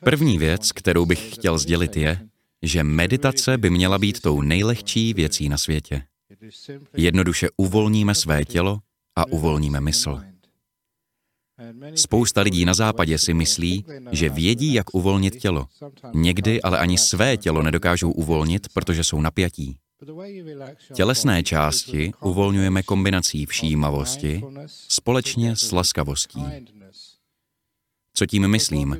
První 0.00 0.38
věc, 0.38 0.72
kterou 0.72 1.06
bych 1.06 1.34
chtěl 1.34 1.58
sdělit, 1.58 1.96
je, 1.96 2.28
že 2.62 2.84
meditace 2.84 3.58
by 3.58 3.70
měla 3.70 3.98
být 3.98 4.20
tou 4.20 4.40
nejlehčí 4.40 5.14
věcí 5.14 5.48
na 5.48 5.58
světě. 5.58 6.02
Jednoduše 6.96 7.48
uvolníme 7.56 8.14
své 8.14 8.44
tělo 8.44 8.78
a 9.16 9.26
uvolníme 9.26 9.80
mysl. 9.80 10.20
Spousta 11.94 12.40
lidí 12.40 12.64
na 12.64 12.74
západě 12.74 13.18
si 13.18 13.34
myslí, 13.34 13.84
že 14.12 14.28
vědí, 14.28 14.74
jak 14.74 14.94
uvolnit 14.94 15.36
tělo. 15.36 15.66
Někdy 16.14 16.62
ale 16.62 16.78
ani 16.78 16.98
své 16.98 17.36
tělo 17.36 17.62
nedokážou 17.62 18.12
uvolnit, 18.12 18.66
protože 18.74 19.04
jsou 19.04 19.20
napjatí. 19.20 19.78
Tělesné 20.94 21.42
části 21.42 22.12
uvolňujeme 22.22 22.82
kombinací 22.82 23.46
všímavosti 23.46 24.42
společně 24.66 25.56
s 25.56 25.72
laskavostí. 25.72 26.44
Co 28.14 28.26
tím 28.26 28.48
myslím? 28.48 28.96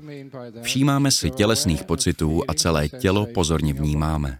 Všímáme 0.62 1.11
si 1.11 1.30
tělesných 1.30 1.84
pocitů 1.84 2.43
a 2.48 2.54
celé 2.54 2.89
tělo 2.89 3.26
pozorně 3.26 3.72
vnímáme. 3.75 4.39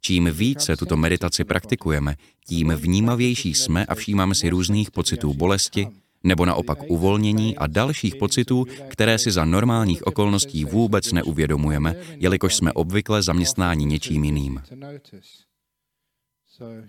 Čím 0.00 0.30
více 0.32 0.76
tuto 0.76 0.96
meditaci 0.96 1.44
praktikujeme, 1.44 2.16
tím 2.46 2.72
vnímavější 2.76 3.54
jsme 3.54 3.86
a 3.86 3.94
všímáme 3.94 4.34
si 4.34 4.50
různých 4.50 4.90
pocitů 4.90 5.34
bolesti, 5.34 5.88
nebo 6.24 6.44
naopak 6.44 6.78
uvolnění 6.90 7.56
a 7.56 7.66
dalších 7.66 8.16
pocitů, 8.16 8.66
které 8.88 9.18
si 9.18 9.30
za 9.30 9.44
normálních 9.44 10.06
okolností 10.06 10.64
vůbec 10.64 11.12
neuvědomujeme, 11.12 11.96
jelikož 12.16 12.54
jsme 12.54 12.72
obvykle 12.72 13.22
zaměstnáni 13.22 13.84
něčím 13.84 14.24
jiným. 14.24 14.62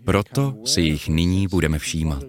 Proto 0.05 0.55
si 0.65 0.81
jich 0.81 1.07
nyní 1.07 1.47
budeme 1.47 1.79
všímat. 1.79 2.23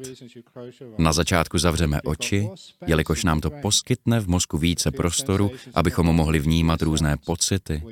Na 0.99 1.13
začátku 1.13 1.59
zavřeme 1.59 2.03
oči, 2.03 2.49
jelikož 2.87 3.25
nám 3.25 3.41
to 3.41 3.51
poskytne 3.51 4.21
v 4.21 4.29
mozku 4.29 4.59
více 4.59 4.91
prostoru, 4.91 5.51
abychom 5.75 6.07
mohli 6.07 6.39
vnímat 6.39 6.83
různé 6.83 7.17
pocity, 7.17 7.83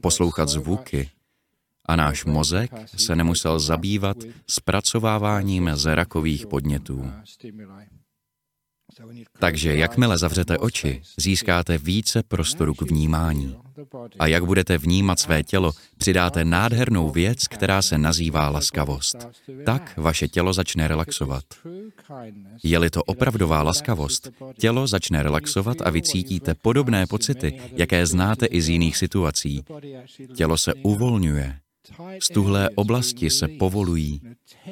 poslouchat 0.00 0.48
zvuky, 0.48 1.10
a 1.86 1.96
náš 1.96 2.24
mozek 2.24 2.70
se 2.96 3.16
nemusel 3.16 3.58
zabývat 3.58 4.16
zpracováváním 4.46 5.70
zrakových 5.74 6.46
podnětů. 6.46 7.10
Takže 9.38 9.76
jakmile 9.76 10.18
zavřete 10.18 10.58
oči, 10.58 11.02
získáte 11.16 11.78
více 11.78 12.22
prostoru 12.22 12.74
k 12.74 12.82
vnímání. 12.82 13.56
A 14.18 14.26
jak 14.26 14.44
budete 14.44 14.78
vnímat 14.78 15.20
své 15.20 15.42
tělo, 15.42 15.72
přidáte 15.98 16.44
nádhernou 16.44 17.10
věc, 17.10 17.46
která 17.48 17.82
se 17.82 17.98
nazývá 17.98 18.48
laskavost. 18.48 19.16
Tak 19.66 19.94
vaše 19.96 20.28
tělo 20.28 20.52
začne 20.52 20.88
relaxovat. 20.88 21.44
Je-li 22.62 22.90
to 22.90 23.02
opravdová 23.02 23.62
laskavost, 23.62 24.30
tělo 24.58 24.86
začne 24.86 25.22
relaxovat 25.22 25.76
a 25.84 25.90
vy 25.90 26.02
cítíte 26.02 26.54
podobné 26.54 27.06
pocity, 27.06 27.60
jaké 27.72 28.06
znáte 28.06 28.46
i 28.46 28.62
z 28.62 28.68
jiných 28.68 28.96
situací. 28.96 29.64
Tělo 30.34 30.58
se 30.58 30.74
uvolňuje. 30.74 31.58
Z 32.22 32.28
tuhle 32.28 32.70
oblasti 32.74 33.30
se 33.30 33.48
povolují, 33.48 34.20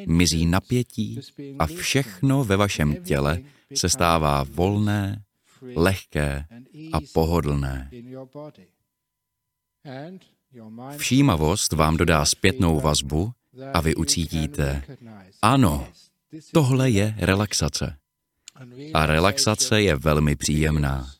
mizí 0.06 0.46
napětí 0.46 1.20
a 1.58 1.66
všechno 1.66 2.44
ve 2.44 2.56
vašem 2.56 2.96
těle 3.04 3.40
se 3.74 3.88
stává 3.88 4.44
volné, 4.50 5.24
lehké 5.76 6.46
a 6.92 6.98
pohodlné. 7.12 7.90
Všímavost 10.96 11.72
vám 11.72 11.96
dodá 11.96 12.24
zpětnou 12.24 12.80
vazbu 12.80 13.32
a 13.72 13.80
vy 13.80 13.94
ucítíte, 13.94 14.82
ano, 15.42 15.88
tohle 16.52 16.90
je 16.90 17.14
relaxace. 17.18 17.96
A 18.94 19.06
relaxace 19.06 19.82
je 19.82 19.96
velmi 19.96 20.36
příjemná. 20.36 21.10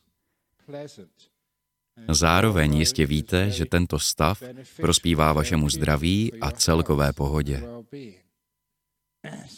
Zároveň 2.08 2.76
jistě 2.76 3.06
víte, 3.06 3.50
že 3.50 3.64
tento 3.64 3.98
stav 3.98 4.42
prospívá 4.76 5.32
vašemu 5.32 5.70
zdraví 5.70 6.41
a 6.41 6.50
celkové 6.50 7.12
pohodě. 7.12 7.62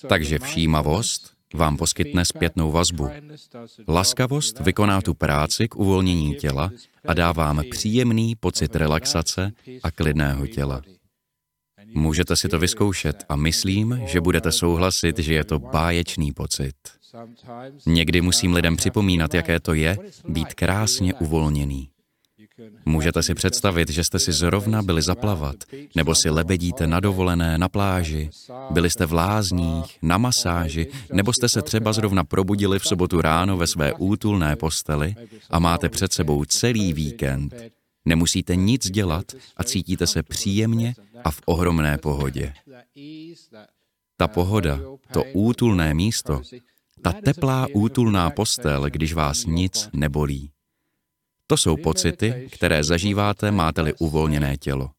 Takže 0.09 0.39
všímavost 0.39 1.40
vám 1.55 1.77
poskytne 1.77 2.25
zpětnou 2.25 2.73
vazbu. 2.73 3.09
Laskavost 3.89 4.61
vykoná 4.61 5.01
tu 5.01 5.15
práci 5.15 5.69
k 5.69 5.77
uvolnění 5.77 6.35
těla 6.35 6.71
a 7.07 7.15
dá 7.15 7.33
vám 7.33 7.63
příjemný 7.71 8.37
pocit 8.37 8.77
relaxace 8.77 9.53
a 9.83 9.91
klidného 9.91 10.47
těla. 10.47 10.83
Můžete 11.95 12.37
si 12.37 12.49
to 12.49 12.59
vyzkoušet 12.59 13.25
a 13.29 13.37
myslím, 13.37 14.01
že 14.07 14.21
budete 14.21 14.53
souhlasit, 14.53 15.19
že 15.19 15.35
je 15.35 15.45
to 15.45 15.59
báječný 15.59 16.33
pocit. 16.33 16.75
Někdy 17.87 18.21
musím 18.21 18.55
lidem 18.55 18.77
připomínat, 18.77 19.35
jaké 19.35 19.61
to 19.61 19.75
je 19.75 19.99
být 20.29 20.55
krásně 20.55 21.15
uvolněný. 21.15 21.91
Můžete 22.85 23.23
si 23.23 23.35
představit, 23.35 23.91
že 23.91 24.05
jste 24.05 24.19
si 24.19 24.33
zrovna 24.33 24.83
byli 24.83 25.03
zaplavat, 25.03 25.57
nebo 25.97 26.15
si 26.15 26.31
lebedíte 26.31 26.87
na 26.87 27.01
dovolené 27.01 27.59
na 27.59 27.69
pláži, 27.69 28.31
byli 28.71 28.91
jste 28.91 29.07
v 29.07 29.13
lázních, 29.13 29.99
na 30.03 30.19
masáži, 30.19 30.87
nebo 31.13 31.33
jste 31.33 31.49
se 31.49 31.63
třeba 31.63 31.93
zrovna 31.93 32.25
probudili 32.25 32.79
v 32.79 32.87
sobotu 32.87 33.21
ráno 33.21 33.57
ve 33.57 33.67
své 33.67 33.93
útulné 33.93 34.57
posteli 34.57 35.15
a 35.51 35.59
máte 35.59 35.89
před 35.89 36.13
sebou 36.13 36.45
celý 36.45 36.93
víkend. 36.93 37.55
Nemusíte 38.05 38.57
nic 38.57 38.91
dělat 38.91 39.25
a 39.57 39.65
cítíte 39.65 40.07
se 40.07 40.23
příjemně 40.23 40.95
a 41.25 41.31
v 41.31 41.41
ohromné 41.47 41.99
pohodě. 41.99 42.53
Ta 44.17 44.29
pohoda, 44.29 44.81
to 45.13 45.25
útulné 45.33 45.95
místo, 45.95 46.43
ta 47.03 47.13
teplá 47.13 47.67
útulná 47.73 48.31
postel, 48.31 48.91
když 48.91 49.13
vás 49.13 49.47
nic 49.47 49.89
nebolí. 49.93 50.51
To 51.51 51.57
jsou 51.57 51.77
pocity, 51.77 52.49
které 52.53 52.85
zažíváte, 52.85 53.51
máte-li 53.51 53.95
uvolněné 53.99 54.57
tělo. 54.57 54.91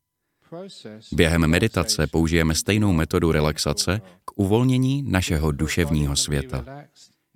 Během 1.12 1.48
meditace 1.48 2.08
použijeme 2.08 2.56
stejnou 2.56 2.94
metodu 2.94 3.32
relaxace 3.32 4.02
k 4.26 4.40
uvolnění 4.40 5.04
našeho 5.04 5.52
duševního 5.52 6.16
světa. 6.16 6.66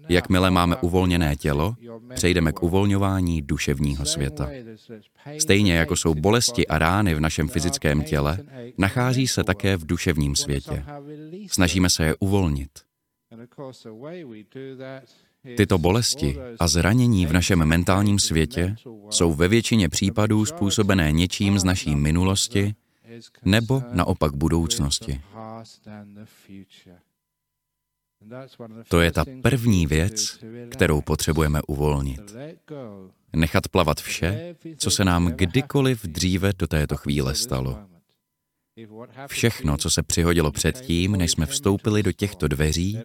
Jakmile 0.09 0.51
máme 0.51 0.75
uvolněné 0.75 1.35
tělo, 1.35 1.75
přejdeme 2.13 2.51
k 2.51 2.63
uvolňování 2.63 3.41
duševního 3.41 4.05
světa. 4.05 4.49
Stejně 5.37 5.73
jako 5.73 5.95
jsou 5.95 6.15
bolesti 6.15 6.67
a 6.67 6.77
rány 6.77 7.13
v 7.13 7.19
našem 7.19 7.47
fyzickém 7.47 8.03
těle, 8.03 8.39
nachází 8.77 9.27
se 9.27 9.43
také 9.43 9.77
v 9.77 9.85
duševním 9.85 10.35
světě. 10.35 10.83
Snažíme 11.47 11.89
se 11.89 12.05
je 12.05 12.15
uvolnit. 12.19 12.71
Tyto 15.57 15.78
bolesti 15.78 16.38
a 16.59 16.67
zranění 16.67 17.25
v 17.25 17.33
našem 17.33 17.66
mentálním 17.66 18.19
světě 18.19 18.75
jsou 19.09 19.33
ve 19.33 19.47
většině 19.47 19.89
případů 19.89 20.45
způsobené 20.45 21.11
něčím 21.11 21.59
z 21.59 21.63
naší 21.63 21.95
minulosti 21.95 22.75
nebo 23.45 23.84
naopak 23.91 24.34
budoucnosti. 24.34 25.22
To 28.88 29.01
je 29.01 29.11
ta 29.11 29.25
první 29.41 29.88
věc, 29.88 30.39
kterou 30.69 31.01
potřebujeme 31.01 31.61
uvolnit. 31.67 32.35
Nechat 33.35 33.67
plavat 33.67 34.01
vše, 34.01 34.55
co 34.78 34.91
se 34.91 35.05
nám 35.05 35.28
kdykoliv 35.28 36.03
dříve 36.03 36.53
do 36.57 36.67
této 36.67 36.97
chvíle 36.97 37.35
stalo. 37.35 37.79
Všechno, 39.28 39.78
co 39.78 39.89
se 39.89 40.03
přihodilo 40.03 40.51
předtím, 40.51 41.11
než 41.11 41.31
jsme 41.31 41.45
vstoupili 41.45 42.03
do 42.03 42.11
těchto 42.11 42.47
dveří, 42.47 43.00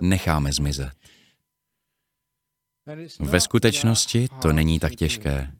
necháme 0.00 0.52
zmizet. 0.52 0.92
Ve 3.20 3.40
skutečnosti 3.40 4.28
to 4.42 4.52
není 4.52 4.80
tak 4.80 4.94
těžké. 4.94 5.50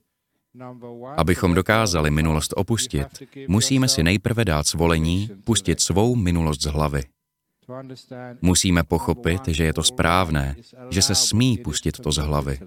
Abychom 1.17 1.55
dokázali 1.55 2.11
minulost 2.11 2.55
opustit, 2.57 3.07
musíme 3.49 3.89
si 3.89 4.03
nejprve 4.03 4.45
dát 4.45 4.67
svolení 4.67 5.31
pustit 5.45 5.81
svou 5.81 6.17
minulost 6.17 6.63
z 6.63 6.67
hlavy. 6.67 7.03
Musíme 8.43 8.85
pochopit, 8.85 9.41
že 9.49 9.65
je 9.65 9.73
to 9.73 9.83
správné, 9.83 10.57
že 10.91 11.03
se 11.03 11.15
smí 11.15 11.59
pustit 11.59 11.99
to 11.99 12.13
z 12.13 12.17
hlavy. 12.17 12.59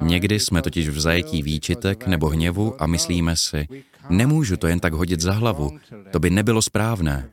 Někdy 0.00 0.40
jsme 0.40 0.62
totiž 0.62 0.88
v 0.88 1.00
zajetí 1.00 1.42
výčitek 1.42 2.06
nebo 2.06 2.28
hněvu 2.28 2.82
a 2.82 2.86
myslíme 2.86 3.36
si, 3.36 3.66
nemůžu 4.08 4.56
to 4.56 4.66
jen 4.66 4.80
tak 4.80 4.92
hodit 4.92 5.20
za 5.20 5.32
hlavu, 5.32 5.78
to 6.10 6.18
by 6.20 6.30
nebylo 6.30 6.62
správné. 6.62 7.30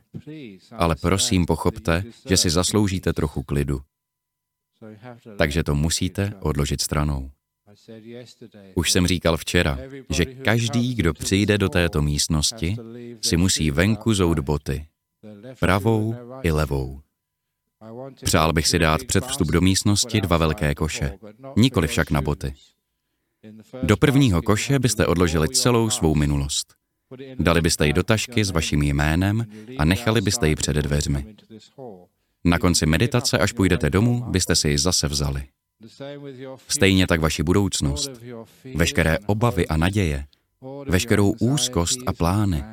Ale 0.72 0.96
prosím 0.96 1.46
pochopte, 1.46 2.04
že 2.28 2.36
si 2.36 2.50
zasloužíte 2.50 3.12
trochu 3.12 3.42
klidu 3.42 3.80
takže 5.38 5.62
to 5.62 5.74
musíte 5.74 6.32
odložit 6.40 6.80
stranou. 6.80 7.30
Už 8.74 8.92
jsem 8.92 9.06
říkal 9.06 9.36
včera, 9.36 9.78
že 10.10 10.24
každý, 10.24 10.94
kdo 10.94 11.14
přijde 11.14 11.58
do 11.58 11.68
této 11.68 12.02
místnosti, 12.02 12.76
si 13.20 13.36
musí 13.36 13.70
venku 13.70 14.14
zout 14.14 14.38
boty, 14.38 14.86
pravou 15.60 16.14
i 16.42 16.52
levou. 16.52 17.00
Přál 18.24 18.52
bych 18.52 18.68
si 18.68 18.78
dát 18.78 19.04
před 19.04 19.24
vstup 19.24 19.48
do 19.48 19.60
místnosti 19.60 20.20
dva 20.20 20.36
velké 20.36 20.74
koše, 20.74 21.18
nikoli 21.56 21.88
však 21.88 22.10
na 22.10 22.22
boty. 22.22 22.54
Do 23.82 23.96
prvního 23.96 24.42
koše 24.42 24.78
byste 24.78 25.06
odložili 25.06 25.48
celou 25.48 25.90
svou 25.90 26.14
minulost. 26.14 26.74
Dali 27.38 27.60
byste 27.60 27.86
ji 27.86 27.92
do 27.92 28.02
tašky 28.02 28.44
s 28.44 28.50
vaším 28.50 28.82
jménem 28.82 29.46
a 29.78 29.84
nechali 29.84 30.20
byste 30.20 30.48
ji 30.48 30.54
před 30.54 30.76
dveřmi. 30.76 31.34
Na 32.44 32.58
konci 32.58 32.86
meditace, 32.86 33.38
až 33.38 33.52
půjdete 33.52 33.90
domů, 33.90 34.24
byste 34.28 34.56
si 34.56 34.68
ji 34.68 34.78
zase 34.78 35.08
vzali. 35.08 35.48
Stejně 36.68 37.06
tak 37.06 37.20
vaši 37.20 37.42
budoucnost, 37.42 38.10
veškeré 38.74 39.18
obavy 39.18 39.68
a 39.68 39.76
naděje, 39.76 40.26
veškerou 40.88 41.34
úzkost 41.40 41.98
a 42.06 42.12
plány, 42.12 42.64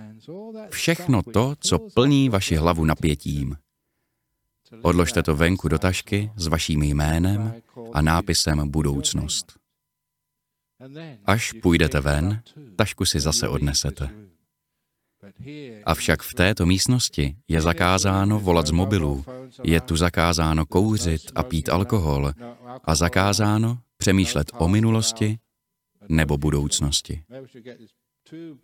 všechno 0.69 1.23
to, 1.23 1.55
co 1.59 1.79
plní 1.79 2.29
vaši 2.29 2.55
hlavu 2.55 2.85
napětím. 2.85 3.55
Odložte 4.81 5.23
to 5.23 5.35
venku 5.35 5.67
do 5.67 5.79
tašky 5.79 6.31
s 6.35 6.47
vaším 6.47 6.83
jménem 6.83 7.53
a 7.93 8.01
nápisem 8.01 8.69
budoucnost. 8.69 9.59
Až 11.25 11.51
půjdete 11.51 11.99
ven, 11.99 12.41
tašku 12.75 13.05
si 13.05 13.19
zase 13.19 13.47
odnesete. 13.47 14.28
Avšak 15.85 16.23
v 16.23 16.33
této 16.33 16.65
místnosti 16.65 17.35
je 17.47 17.61
zakázáno 17.61 18.39
volat 18.39 18.67
z 18.67 18.71
mobilů, 18.71 19.25
je 19.63 19.81
tu 19.81 19.95
zakázáno 19.95 20.65
kouřit 20.65 21.31
a 21.35 21.43
pít 21.43 21.69
alkohol 21.69 22.31
a 22.83 22.95
zakázáno 22.95 23.77
přemýšlet 23.97 24.51
o 24.57 24.67
minulosti 24.67 25.37
nebo 26.09 26.37
budoucnosti. 26.37 27.23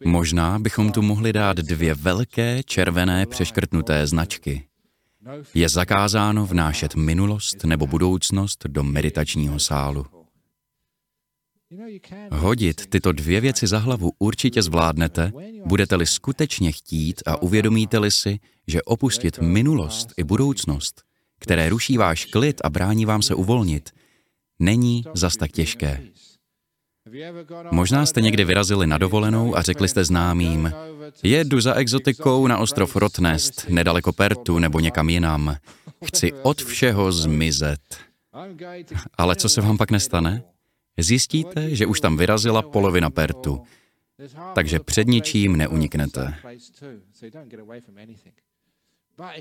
Možná 0.05 0.59
bychom 0.59 0.91
tu 0.91 1.01
mohli 1.01 1.33
dát 1.33 1.57
dvě 1.57 1.93
velké 1.93 2.63
červené 2.63 3.25
přeškrtnuté 3.25 4.07
značky. 4.07 4.67
Je 5.53 5.69
zakázáno 5.69 6.45
vnášet 6.45 6.95
minulost 6.95 7.63
nebo 7.63 7.87
budoucnost 7.87 8.65
do 8.67 8.83
meditačního 8.83 9.59
sálu. 9.59 10.05
Hodit 12.31 12.87
tyto 12.87 13.11
dvě 13.11 13.41
věci 13.41 13.67
za 13.67 13.79
hlavu 13.79 14.11
určitě 14.19 14.61
zvládnete, 14.61 15.31
budete-li 15.65 16.05
skutečně 16.05 16.71
chtít 16.71 17.23
a 17.25 17.41
uvědomíte-li 17.41 18.11
si, 18.11 18.39
že 18.67 18.81
opustit 18.81 19.39
minulost 19.39 20.13
i 20.17 20.23
budoucnost, 20.23 21.01
které 21.39 21.69
ruší 21.69 21.97
váš 21.97 22.25
klid 22.25 22.61
a 22.63 22.69
brání 22.69 23.05
vám 23.05 23.21
se 23.21 23.35
uvolnit, 23.35 23.89
není 24.59 25.03
zas 25.13 25.35
tak 25.37 25.51
těžké. 25.51 26.01
Možná 27.71 28.05
jste 28.05 28.21
někdy 28.21 28.45
vyrazili 28.45 28.87
na 28.87 28.97
dovolenou 28.97 29.57
a 29.57 29.61
řekli 29.61 29.87
jste 29.87 30.05
známým, 30.05 30.71
jedu 31.23 31.61
za 31.61 31.73
exotikou 31.73 32.47
na 32.47 32.57
ostrov 32.57 32.95
Rotnest, 32.95 33.65
nedaleko 33.69 34.13
Pertu 34.13 34.59
nebo 34.59 34.79
někam 34.79 35.09
jinam. 35.09 35.55
Chci 36.05 36.33
od 36.33 36.61
všeho 36.61 37.11
zmizet. 37.11 37.79
Ale 39.17 39.35
co 39.35 39.49
se 39.49 39.61
vám 39.61 39.77
pak 39.77 39.91
nestane? 39.91 40.43
Zjistíte, 40.99 41.75
že 41.75 41.85
už 41.85 41.99
tam 41.99 42.17
vyrazila 42.17 42.61
polovina 42.61 43.09
Pertu, 43.09 43.61
takže 44.55 44.79
před 44.79 45.07
ničím 45.07 45.55
neuniknete. 45.55 46.33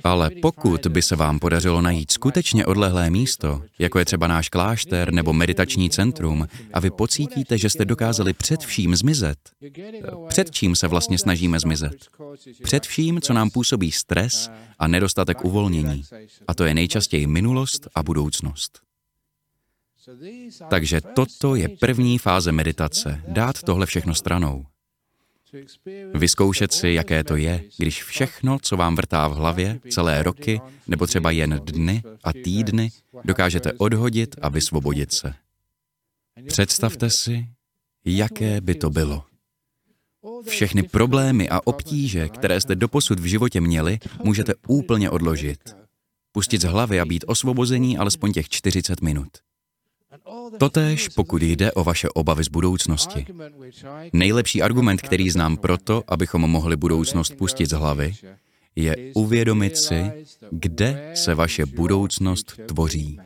Ale 0.05 0.31
pokud 0.43 0.87
by 0.87 1.03
se 1.03 1.17
vám 1.17 1.39
podařilo 1.39 1.83
najít 1.83 2.11
skutečně 2.11 2.67
odlehlé 2.67 3.11
místo, 3.11 3.63
jako 3.79 3.99
je 3.99 4.05
třeba 4.05 4.27
náš 4.27 4.49
klášter 4.49 5.13
nebo 5.13 5.33
meditační 5.33 5.91
centrum, 5.91 6.49
a 6.73 6.81
vy 6.81 6.91
pocítíte, 6.91 7.59
že 7.59 7.71
jste 7.71 7.85
dokázali 7.85 8.33
před 8.33 8.61
vším 8.61 8.97
zmizet, 8.97 9.39
před 10.29 10.51
čím 10.51 10.77
se 10.77 10.89
vlastně 10.89 11.19
snažíme 11.19 11.61
zmizet? 11.61 11.97
Před 12.63 12.87
vším, 12.87 13.21
co 13.21 13.33
nám 13.33 13.51
působí 13.51 13.93
stres 13.93 14.51
a 14.79 14.89
nedostatek 14.89 15.45
uvolnění. 15.45 16.03
A 16.49 16.55
to 16.55 16.65
je 16.65 16.75
nejčastěji 16.75 17.27
minulost 17.27 17.89
a 17.95 18.03
budoucnost. 18.03 18.81
Takže 20.71 21.01
toto 21.01 21.55
je 21.55 21.69
první 21.69 22.19
fáze 22.19 22.53
meditace, 22.53 23.23
dát 23.29 23.63
tohle 23.63 23.87
všechno 23.87 24.15
stranou. 24.15 24.67
Vyzkoušet 26.15 26.73
si, 26.73 26.89
jaké 26.89 27.25
to 27.25 27.37
je, 27.37 27.65
když 27.79 28.03
všechno, 28.05 28.59
co 28.63 28.77
vám 28.77 28.97
vrtá 28.97 29.29
v 29.29 29.33
hlavě, 29.33 29.81
celé 29.91 30.23
roky, 30.23 30.61
nebo 30.87 31.07
třeba 31.07 31.31
jen 31.31 31.61
dny 31.65 32.03
a 32.25 32.33
týdny, 32.33 32.91
dokážete 33.25 33.73
odhodit 33.73 34.37
a 34.43 34.49
vysvobodit 34.49 35.13
se. 35.13 35.35
Představte 36.47 37.11
si, 37.11 37.47
jaké 38.05 38.61
by 38.61 38.75
to 38.75 38.91
bylo. 38.91 39.25
Všechny 40.49 40.83
problémy 40.83 41.49
a 41.49 41.61
obtíže, 41.65 42.29
které 42.29 42.61
jste 42.61 42.75
doposud 42.75 43.21
v 43.21 43.25
životě 43.25 43.61
měli, 43.61 43.99
můžete 44.25 44.55
úplně 44.69 45.11
odložit. 45.11 45.77
Pustit 46.33 46.61
z 46.61 46.65
hlavy 46.65 47.01
a 47.01 47.05
být 47.05 47.25
osvobození 47.27 47.99
alespoň 47.99 48.33
těch 48.33 48.49
40 48.49 49.01
minut. 49.01 49.29
Totéž, 50.59 51.09
pokud 51.09 51.43
jde 51.43 51.73
o 51.73 51.85
vaše 51.85 52.09
obavy 52.09 52.45
z 52.45 52.49
budoucnosti. 52.49 53.27
Nejlepší 54.13 54.63
argument, 54.63 55.03
který 55.03 55.31
znám 55.31 55.57
proto, 55.57 56.03
abychom 56.09 56.41
mohli 56.41 56.77
budoucnost 56.77 57.35
pustit 57.39 57.67
z 57.67 57.73
hlavy, 57.73 58.15
je 58.77 59.13
uvědomit 59.15 59.77
si, 59.77 60.13
kde 60.51 61.13
se 61.15 61.35
vaše 61.35 61.67
budoucnost 61.67 62.61
tvoří. 62.69 63.19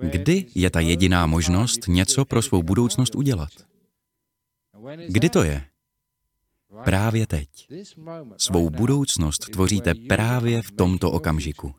Kdy 0.00 0.46
je 0.54 0.70
ta 0.70 0.80
jediná 0.80 1.26
možnost 1.26 1.88
něco 1.88 2.24
pro 2.24 2.42
svou 2.42 2.62
budoucnost 2.62 3.14
udělat? 3.14 3.50
Kdy 5.08 5.28
to 5.28 5.42
je? 5.42 5.64
Právě 6.84 7.26
teď. 7.26 7.48
Svou 8.36 8.70
budoucnost 8.70 9.38
tvoříte 9.50 9.94
právě 9.94 10.62
v 10.62 10.70
tomto 10.70 11.10
okamžiku. 11.10 11.74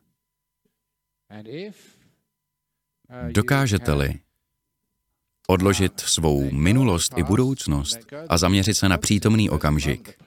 Dokážete-li 3.31 4.19
odložit 5.47 5.99
svou 5.99 6.51
minulost 6.51 7.13
i 7.17 7.23
budoucnost 7.23 7.99
a 8.29 8.37
zaměřit 8.37 8.73
se 8.73 8.89
na 8.89 8.97
přítomný 8.97 9.49
okamžik. 9.49 10.17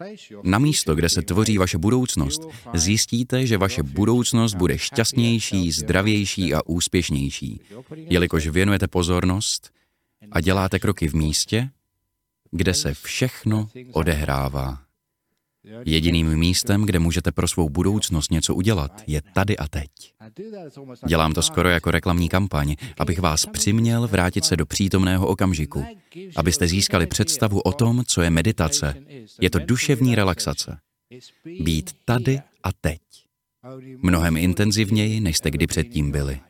Na 0.43 0.59
místo, 0.59 0.94
kde 0.94 1.09
se 1.09 1.23
tvoří 1.23 1.59
vaše 1.59 1.79
budoucnost, 1.79 2.43
zjistíte, 2.75 3.47
že 3.47 3.59
vaše 3.59 3.83
budoucnost 3.83 4.55
bude 4.55 4.79
šťastnější, 4.79 5.73
zdravější 5.73 6.55
a 6.55 6.61
úspěšnější, 6.67 7.61
jelikož 7.94 8.47
věnujete 8.47 8.87
pozornost 8.89 9.71
a 10.32 10.41
děláte 10.41 10.79
kroky 10.79 11.09
v 11.09 11.15
místě, 11.15 11.71
kde 12.50 12.75
se 12.75 12.94
všechno 12.94 13.69
odehrává. 13.93 14.86
Jediným 15.85 16.37
místem, 16.37 16.83
kde 16.83 16.99
můžete 16.99 17.33
pro 17.33 17.49
svou 17.49 17.69
budoucnost 17.69 18.31
něco 18.31 18.55
udělat, 18.55 19.03
je 19.07 19.23
tady 19.35 19.57
a 19.57 19.69
teď. 19.69 19.91
Dělám 21.07 21.33
to 21.33 21.43
skoro 21.43 21.69
jako 21.69 21.91
reklamní 21.91 22.29
kampaň, 22.29 22.77
abych 22.99 23.19
vás 23.19 23.47
přiměl 23.47 24.09
vrátit 24.09 24.45
se 24.45 24.57
do 24.57 24.67
přítomného 24.67 25.27
okamžiku, 25.27 25.85
abyste 26.37 26.69
získali 26.69 27.07
představu 27.07 27.61
o 27.61 27.73
tom, 27.73 28.05
co 28.07 28.23
je 28.23 28.31
meditace. 28.31 28.95
Je 29.41 29.51
to 29.51 29.59
duševní 29.59 30.15
relaxace. 30.15 30.79
Být 31.61 31.91
tady 32.05 32.41
a 32.63 32.73
teď. 32.81 33.01
Mnohem 34.03 34.37
intenzivněji, 34.37 35.21
než 35.21 35.37
jste 35.37 35.51
kdy 35.51 35.67
předtím 35.67 36.11
byli. 36.11 36.41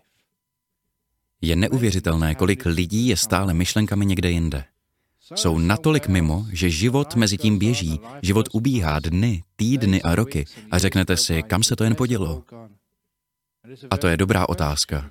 Je 1.40 1.56
neuvěřitelné, 1.56 2.34
kolik 2.34 2.66
lidí 2.66 3.08
je 3.08 3.16
stále 3.16 3.54
myšlenkami 3.54 4.06
někde 4.06 4.30
jinde. 4.30 4.64
Jsou 5.34 5.58
natolik 5.58 6.08
mimo, 6.08 6.46
že 6.52 6.70
život 6.70 7.14
mezi 7.14 7.36
tím 7.36 7.58
běží, 7.58 8.00
život 8.22 8.48
ubíhá 8.52 9.00
dny, 9.00 9.42
týdny 9.56 10.02
a 10.02 10.14
roky 10.14 10.44
a 10.70 10.78
řeknete 10.78 11.16
si, 11.16 11.42
kam 11.42 11.62
se 11.62 11.76
to 11.76 11.84
jen 11.84 11.94
podělo. 11.94 12.44
A 13.90 13.96
to 13.96 14.06
je 14.06 14.16
dobrá 14.16 14.48
otázka. 14.48 15.10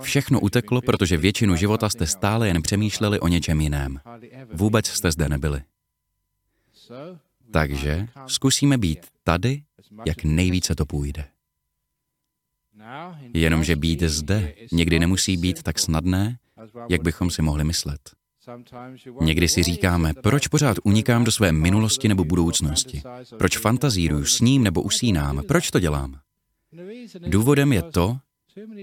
Všechno 0.00 0.40
uteklo, 0.40 0.80
protože 0.80 1.16
většinu 1.16 1.56
života 1.56 1.88
jste 1.88 2.06
stále 2.06 2.48
jen 2.48 2.62
přemýšleli 2.62 3.20
o 3.20 3.28
něčem 3.28 3.60
jiném. 3.60 4.00
Vůbec 4.52 4.86
jste 4.86 5.12
zde 5.12 5.28
nebyli. 5.28 5.62
Takže 7.50 8.08
zkusíme 8.26 8.78
být 8.78 9.06
tady, 9.24 9.62
jak 10.06 10.24
nejvíce 10.24 10.74
to 10.74 10.86
půjde. 10.86 11.24
Jenomže 13.34 13.76
být 13.76 14.02
zde 14.02 14.54
někdy 14.72 14.98
nemusí 14.98 15.36
být 15.36 15.62
tak 15.62 15.78
snadné, 15.78 16.38
jak 16.88 17.02
bychom 17.02 17.30
si 17.30 17.42
mohli 17.42 17.64
myslet. 17.64 18.00
Někdy 19.20 19.48
si 19.48 19.62
říkáme, 19.62 20.14
proč 20.14 20.46
pořád 20.48 20.76
unikám 20.84 21.24
do 21.24 21.32
své 21.32 21.52
minulosti 21.52 22.08
nebo 22.08 22.24
budoucnosti? 22.24 23.02
Proč 23.38 23.58
fantazíruju, 23.58 24.24
s 24.24 24.40
ním 24.40 24.62
nebo 24.62 24.82
usínám? 24.82 25.42
Proč 25.48 25.70
to 25.70 25.80
dělám? 25.80 26.20
Důvodem 27.18 27.72
je 27.72 27.82
to, 27.82 28.18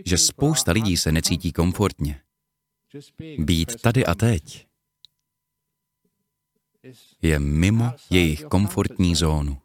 že 0.06 0.18
spousta 0.18 0.72
lidí 0.72 0.98
se 0.98 1.12
necítí 1.12 1.52
komfortně. 1.52 2.22
Být 3.38 3.82
tady 3.82 4.06
a 4.06 4.16
teď 4.16 4.68
je 7.22 7.40
mimo 7.40 7.92
jejich 8.10 8.44
komfortní 8.44 9.16
zónu. 9.16 9.58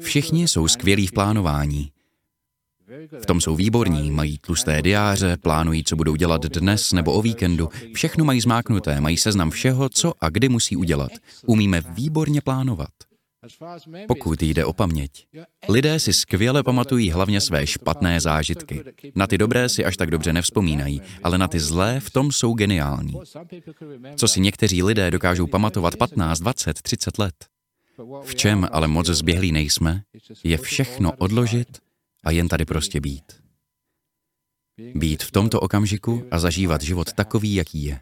Všichni 0.00 0.48
jsou 0.48 0.68
skvělí 0.68 1.06
v 1.06 1.12
plánování, 1.12 1.92
v 3.22 3.26
tom 3.26 3.40
jsou 3.40 3.56
výborní, 3.56 4.10
mají 4.10 4.38
tlusté 4.38 4.82
diáře, 4.82 5.36
plánují, 5.36 5.84
co 5.84 5.96
budou 5.96 6.16
dělat 6.16 6.42
dnes 6.42 6.92
nebo 6.92 7.12
o 7.12 7.22
víkendu. 7.22 7.68
Všechno 7.94 8.24
mají 8.24 8.40
zmáknuté, 8.40 9.00
mají 9.00 9.16
seznam 9.16 9.50
všeho, 9.50 9.88
co 9.88 10.12
a 10.20 10.28
kdy 10.28 10.48
musí 10.48 10.76
udělat. 10.76 11.10
Umíme 11.46 11.82
výborně 11.88 12.40
plánovat. 12.40 12.90
Pokud 14.08 14.42
jde 14.42 14.64
o 14.64 14.72
paměť, 14.72 15.26
lidé 15.68 16.00
si 16.00 16.12
skvěle 16.12 16.62
pamatují 16.62 17.10
hlavně 17.10 17.40
své 17.40 17.66
špatné 17.66 18.20
zážitky. 18.20 18.84
Na 19.14 19.26
ty 19.26 19.38
dobré 19.38 19.68
si 19.68 19.84
až 19.84 19.96
tak 19.96 20.10
dobře 20.10 20.32
nevzpomínají, 20.32 21.02
ale 21.22 21.38
na 21.38 21.48
ty 21.48 21.60
zlé 21.60 22.00
v 22.00 22.10
tom 22.10 22.32
jsou 22.32 22.54
geniální. 22.54 23.14
Co 24.16 24.28
si 24.28 24.40
někteří 24.40 24.82
lidé 24.82 25.10
dokážou 25.10 25.46
pamatovat 25.46 25.96
15, 25.96 26.40
20, 26.40 26.82
30 26.82 27.18
let. 27.18 27.34
V 28.24 28.34
čem 28.34 28.68
ale 28.72 28.88
moc 28.88 29.06
zběhlí 29.06 29.52
nejsme, 29.52 30.02
je 30.44 30.58
všechno 30.58 31.12
odložit 31.12 31.68
a 32.24 32.30
jen 32.30 32.48
tady 32.48 32.64
prostě 32.64 33.00
být. 33.00 33.42
Být 34.94 35.22
v 35.22 35.30
tomto 35.30 35.60
okamžiku 35.60 36.24
a 36.30 36.38
zažívat 36.38 36.82
život 36.82 37.12
takový, 37.12 37.54
jaký 37.54 37.84
je. 37.84 38.00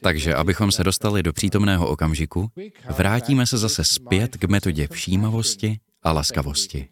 Takže 0.00 0.34
abychom 0.34 0.72
se 0.72 0.84
dostali 0.84 1.22
do 1.22 1.32
přítomného 1.32 1.88
okamžiku, 1.88 2.50
vrátíme 2.96 3.46
se 3.46 3.58
zase 3.58 3.84
zpět 3.84 4.36
k 4.36 4.44
metodě 4.44 4.88
všímavosti 4.88 5.80
a 6.02 6.12
laskavosti. 6.12 6.88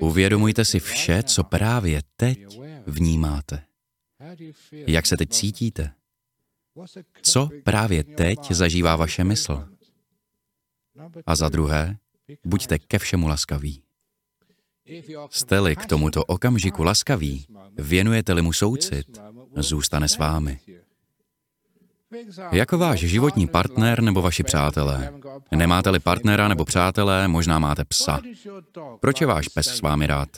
Uvědomujte 0.00 0.64
si 0.64 0.80
vše, 0.80 1.22
co 1.22 1.44
právě 1.44 2.02
teď 2.16 2.60
vnímáte. 2.86 3.64
Jak 4.70 5.06
se 5.06 5.16
teď 5.16 5.30
cítíte? 5.30 5.94
Co 7.22 7.48
právě 7.64 8.04
teď 8.04 8.50
zažívá 8.50 8.96
vaše 8.96 9.24
mysl? 9.24 9.68
A 11.26 11.36
za 11.36 11.48
druhé, 11.48 11.98
buďte 12.44 12.78
ke 12.78 12.98
všemu 12.98 13.28
laskaví. 13.28 13.83
Jste-li 15.30 15.76
k 15.76 15.86
tomuto 15.86 16.24
okamžiku 16.24 16.82
laskaví, 16.82 17.46
věnujete-li 17.78 18.42
mu 18.42 18.52
soucit, 18.52 19.06
zůstane 19.56 20.08
s 20.08 20.18
vámi. 20.18 20.58
Jako 22.52 22.78
váš 22.78 23.00
životní 23.00 23.46
partner 23.46 24.02
nebo 24.02 24.22
vaši 24.22 24.42
přátelé. 24.42 25.12
Nemáte-li 25.50 26.00
partnera 26.00 26.48
nebo 26.48 26.64
přátelé, 26.64 27.28
možná 27.28 27.58
máte 27.58 27.84
psa. 27.84 28.20
Proč 29.00 29.20
je 29.20 29.26
váš 29.26 29.48
pes 29.48 29.66
s 29.66 29.80
vámi 29.80 30.06
rád? 30.06 30.28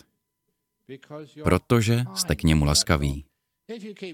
Protože 1.45 2.05
jste 2.15 2.37
k 2.37 2.43
němu 2.43 2.65
laskaví. 2.65 3.25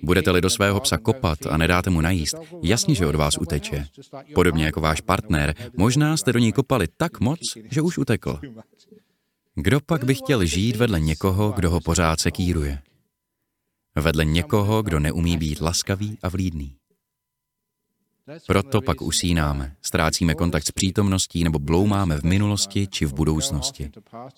Budete-li 0.02 0.40
do 0.40 0.50
svého 0.50 0.80
psa 0.80 0.98
kopat 0.98 1.46
a 1.50 1.56
nedáte 1.56 1.90
mu 1.90 2.00
najíst, 2.00 2.36
jasně, 2.62 2.94
že 2.94 3.06
od 3.06 3.14
vás 3.14 3.38
uteče. 3.38 3.86
Podobně 4.34 4.64
jako 4.64 4.80
váš 4.80 5.00
partner, 5.00 5.54
možná 5.76 6.16
jste 6.16 6.32
do 6.32 6.38
něj 6.38 6.52
kopali 6.52 6.88
tak 6.96 7.20
moc, 7.20 7.40
že 7.70 7.82
už 7.82 7.98
utekl. 7.98 8.40
Kdo 9.54 9.80
pak 9.80 10.04
by 10.04 10.14
chtěl 10.14 10.44
žít 10.44 10.76
vedle 10.76 11.00
někoho, 11.00 11.52
kdo 11.52 11.70
ho 11.70 11.80
pořád 11.80 12.20
sekíruje? 12.20 12.82
Vedle 13.94 14.24
někoho, 14.24 14.82
kdo 14.82 14.98
neumí 14.98 15.36
být 15.36 15.60
laskavý 15.60 16.18
a 16.22 16.28
vlídný. 16.28 16.76
Proto 18.46 18.80
pak 18.80 19.02
usínáme, 19.02 19.76
ztrácíme 19.82 20.34
kontakt 20.34 20.66
s 20.66 20.70
přítomností 20.70 21.44
nebo 21.44 21.58
bloumáme 21.58 22.18
v 22.18 22.22
minulosti 22.22 22.86
či 22.86 23.06
v 23.06 23.14
budoucnosti. 23.14 23.90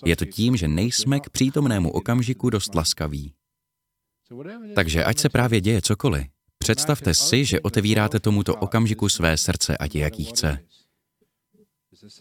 Je 0.05 0.17
to 0.17 0.25
tím, 0.25 0.57
že 0.57 0.69
nejsme 0.69 1.21
k 1.21 1.31
přítomnému 1.31 1.91
okamžiku 1.91 2.51
dost 2.51 2.75
laskaví. 2.75 3.35
Takže 4.75 5.05
ať 5.05 5.19
se 5.19 5.29
právě 5.29 5.61
děje 5.61 5.83
cokoliv, 5.83 6.27
představte 6.59 7.15
si, 7.15 7.45
že 7.45 7.61
otevíráte 7.61 8.21
tomuto 8.21 8.55
okamžiku 8.57 9.09
své 9.09 9.37
srdce, 9.37 9.77
ať 9.77 9.95
je 9.95 10.01
jaký 10.01 10.25
chce. 10.25 10.59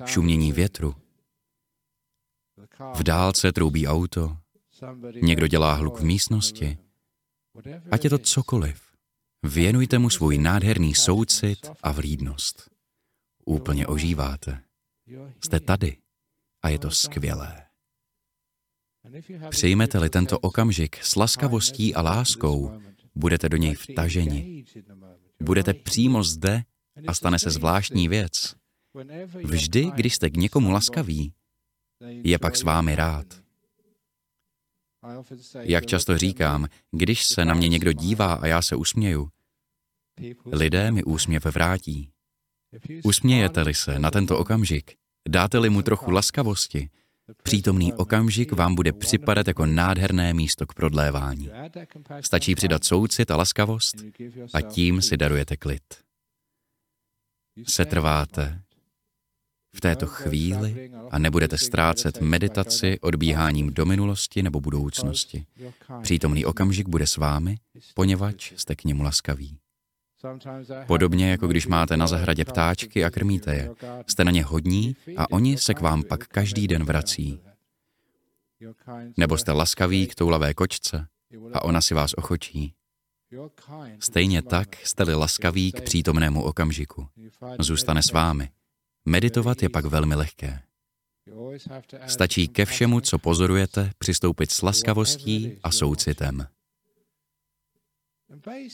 Šumění 0.06 0.52
větru. 0.52 1.03
V 2.94 3.04
dálce 3.04 3.52
troubí 3.52 3.88
auto. 3.88 4.38
Někdo 5.22 5.48
dělá 5.48 5.74
hluk 5.74 6.00
v 6.00 6.04
místnosti. 6.04 6.78
Ať 7.92 8.04
je 8.04 8.10
to 8.10 8.18
cokoliv. 8.18 8.82
Věnujte 9.44 10.00
mu 10.00 10.10
svůj 10.10 10.38
nádherný 10.38 10.96
soucit 10.96 11.72
a 11.84 11.92
vlídnost. 11.92 12.70
Úplně 13.46 13.88
ožíváte. 13.88 14.64
Jste 15.44 15.60
tady 15.60 15.98
a 16.62 16.70
je 16.70 16.80
to 16.80 16.92
skvělé. 16.92 17.66
Přijmete-li 19.50 20.10
tento 20.10 20.40
okamžik 20.40 21.04
s 21.04 21.16
laskavostí 21.16 21.96
a 21.96 22.02
láskou, 22.02 22.82
budete 23.16 23.50
do 23.50 23.58
něj 23.58 23.76
vtaženi. 23.76 24.66
Budete 25.42 25.74
přímo 25.74 26.24
zde 26.24 26.64
a 27.08 27.14
stane 27.14 27.40
se 27.40 27.50
zvláštní 27.50 28.08
věc. 28.08 28.56
Vždy, 29.44 29.92
když 29.96 30.16
jste 30.16 30.30
k 30.30 30.38
někomu 30.38 30.72
laskaví, 30.72 31.34
je 32.02 32.40
pak 32.40 32.56
s 32.56 32.64
vámi 32.64 32.96
rád. 32.96 33.44
Jak 35.60 35.86
často 35.86 36.18
říkám, 36.18 36.68
když 36.92 37.26
se 37.26 37.46
na 37.46 37.54
mě 37.54 37.68
někdo 37.68 37.92
dívá 37.92 38.34
a 38.34 38.48
já 38.48 38.62
se 38.62 38.76
usměju, 38.76 39.30
lidé 40.52 40.92
mi 40.92 41.04
úsměv 41.04 41.46
vrátí. 41.46 42.12
Usmějete-li 43.04 43.74
se 43.74 44.00
na 44.00 44.12
tento 44.12 44.38
okamžik, 44.38 44.96
dáte-li 45.30 45.70
mu 45.70 45.82
trochu 45.82 46.12
laskavosti, 46.12 46.90
Přítomný 47.44 47.94
okamžik 47.94 48.52
vám 48.52 48.76
bude 48.76 48.94
připadat 48.94 49.48
jako 49.48 49.66
nádherné 49.66 50.34
místo 50.34 50.66
k 50.68 50.74
prodlévání. 50.74 51.50
Stačí 52.22 52.56
přidat 52.56 52.84
soucit 52.84 53.32
a 53.32 53.36
laskavost 53.36 53.96
a 54.54 54.62
tím 54.62 55.02
si 55.02 55.18
darujete 55.18 55.58
klid. 55.58 55.84
Setrváte 57.68 58.62
v 59.76 59.82
této 59.82 60.08
chvíli 60.08 60.92
a 61.12 61.20
nebudete 61.20 61.58
ztrácet 61.58 62.22
meditaci 62.22 63.00
odbíháním 63.00 63.74
do 63.74 63.86
minulosti 63.86 64.44
nebo 64.44 64.62
budoucnosti. 64.62 65.46
Přítomný 66.02 66.46
okamžik 66.46 66.88
bude 66.88 67.08
s 67.08 67.18
vámi, 67.18 67.58
poněvadž 67.94 68.54
jste 68.56 68.76
k 68.76 68.84
němu 68.84 69.04
laskaví. 69.04 69.58
Podobně 70.88 71.32
jako 71.32 71.48
když 71.48 71.68
máte 71.68 71.98
na 71.98 72.08
zahradě 72.08 72.46
ptáčky 72.46 73.06
a 73.06 73.10
krmíte 73.10 73.56
je. 73.56 73.70
Jste 74.08 74.24
na 74.24 74.32
ně 74.32 74.44
hodní 74.44 74.96
a 75.18 75.32
oni 75.32 75.58
se 75.58 75.74
k 75.74 75.82
vám 75.82 76.04
pak 76.04 76.28
každý 76.28 76.68
den 76.68 76.84
vrací. 76.84 77.40
Nebo 79.18 79.38
jste 79.38 79.52
laskaví 79.52 80.08
k 80.08 80.16
toulavé 80.16 80.54
kočce 80.54 81.08
a 81.54 81.64
ona 81.64 81.82
si 81.82 81.94
vás 81.94 82.14
ochočí. 82.14 82.74
Stejně 84.00 84.42
tak 84.42 84.76
jste-li 84.76 85.14
laskaví 85.14 85.72
k 85.72 85.82
přítomnému 85.82 86.44
okamžiku. 86.44 87.08
Zůstane 87.60 88.04
s 88.04 88.12
vámi. 88.12 88.50
Meditovat 89.06 89.64
je 89.64 89.70
pak 89.70 89.86
velmi 89.86 90.16
lehké. 90.16 90.60
Stačí 92.08 92.48
ke 92.48 92.66
všemu, 92.66 93.02
co 93.02 93.20
pozorujete, 93.20 93.92
přistoupit 93.98 94.52
s 94.52 94.62
laskavostí 94.62 95.52
a 95.64 95.72
soucitem. 95.72 96.48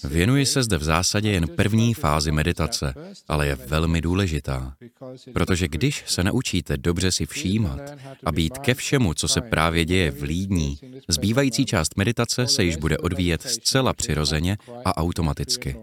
Věnuji 0.03 0.45
se 0.45 0.63
zde 0.63 0.77
v 0.77 0.83
zásadě 0.83 1.31
jen 1.31 1.48
první 1.48 1.93
fázi 1.93 2.31
meditace, 2.31 2.93
ale 3.27 3.48
je 3.48 3.55
velmi 3.55 4.01
důležitá, 4.01 4.75
protože 5.33 5.67
když 5.67 6.03
se 6.07 6.24
naučíte 6.24 6.77
dobře 6.77 7.12
si 7.12 7.25
všímat 7.25 7.79
a 8.25 8.31
být 8.31 8.57
ke 8.57 8.74
všemu, 8.74 9.13
co 9.13 9.27
se 9.27 9.41
právě 9.41 9.86
děje 9.86 10.12
v 10.12 10.21
lídní, 10.21 10.79
zbývající 11.07 11.65
část 11.65 11.98
meditace 11.98 12.48
se 12.48 12.63
již 12.63 12.75
bude 12.75 12.98
odvíjet 12.98 13.41
zcela 13.41 13.93
přirozeně 13.93 14.57
a 14.86 14.98
automaticky. 14.98 15.75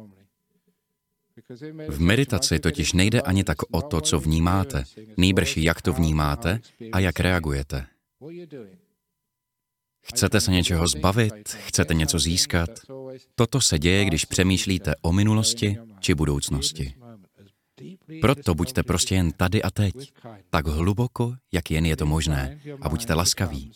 V 1.88 2.00
meditaci 2.00 2.58
totiž 2.58 2.92
nejde 2.92 3.20
ani 3.20 3.44
tak 3.44 3.58
o 3.70 3.82
to, 3.82 4.00
co 4.00 4.20
vnímáte, 4.20 4.84
nejbrž 5.16 5.56
jak 5.56 5.82
to 5.82 5.92
vnímáte 5.92 6.60
a 6.92 7.00
jak 7.00 7.20
reagujete. 7.20 7.86
Chcete 10.02 10.40
se 10.40 10.50
něčeho 10.50 10.88
zbavit? 10.88 11.48
Chcete 11.48 11.94
něco 11.94 12.18
získat? 12.18 12.70
Toto 13.34 13.60
se 13.60 13.78
děje, 13.78 14.04
když 14.04 14.24
přemýšlíte 14.24 14.94
o 15.02 15.12
minulosti 15.12 15.76
či 16.00 16.14
budoucnosti. 16.14 16.94
Proto 18.20 18.54
buďte 18.54 18.82
prostě 18.82 19.14
jen 19.14 19.32
tady 19.32 19.62
a 19.62 19.70
teď, 19.70 20.12
tak 20.50 20.66
hluboko, 20.66 21.34
jak 21.52 21.70
jen 21.70 21.86
je 21.86 21.96
to 21.96 22.06
možné, 22.06 22.60
a 22.80 22.88
buďte 22.88 23.14
laskaví. 23.14 23.72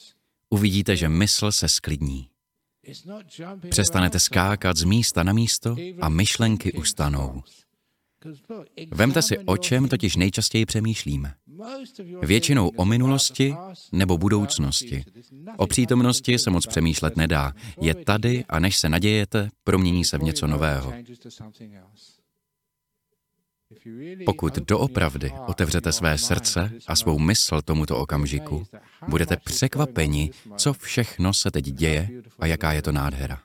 Uvidíte, 0.50 0.96
že 0.96 1.08
mysl 1.08 1.52
se 1.52 1.68
sklidní. 1.68 2.28
Přestanete 3.70 4.20
skákat 4.20 4.76
z 4.76 4.84
místa 4.84 5.22
na 5.22 5.32
místo 5.32 5.76
a 6.00 6.08
myšlenky 6.08 6.72
ustanou. 6.72 7.42
Vemte 8.90 9.22
si, 9.22 9.38
o 9.38 9.56
čem 9.56 9.88
totiž 9.88 10.16
nejčastěji 10.16 10.66
přemýšlíme. 10.66 11.34
Většinou 12.22 12.68
o 12.68 12.84
minulosti 12.84 13.54
nebo 13.92 14.18
budoucnosti. 14.18 15.04
O 15.56 15.66
přítomnosti 15.66 16.38
se 16.38 16.50
moc 16.50 16.66
přemýšlet 16.66 17.16
nedá. 17.16 17.52
Je 17.80 17.94
tady 17.94 18.44
a 18.48 18.58
než 18.58 18.76
se 18.76 18.88
nadějete, 18.88 19.48
promění 19.64 20.04
se 20.04 20.18
v 20.18 20.22
něco 20.22 20.46
nového. 20.46 20.92
Pokud 24.26 24.54
doopravdy 24.54 25.32
otevřete 25.46 25.92
své 25.92 26.18
srdce 26.18 26.72
a 26.86 26.96
svou 26.96 27.18
mysl 27.18 27.62
tomuto 27.62 27.96
okamžiku, 27.98 28.66
budete 29.08 29.36
překvapeni, 29.36 30.30
co 30.56 30.72
všechno 30.72 31.34
se 31.34 31.50
teď 31.50 31.64
děje 31.64 32.08
a 32.38 32.46
jaká 32.46 32.72
je 32.72 32.82
to 32.82 32.92
nádhera. 32.92 33.42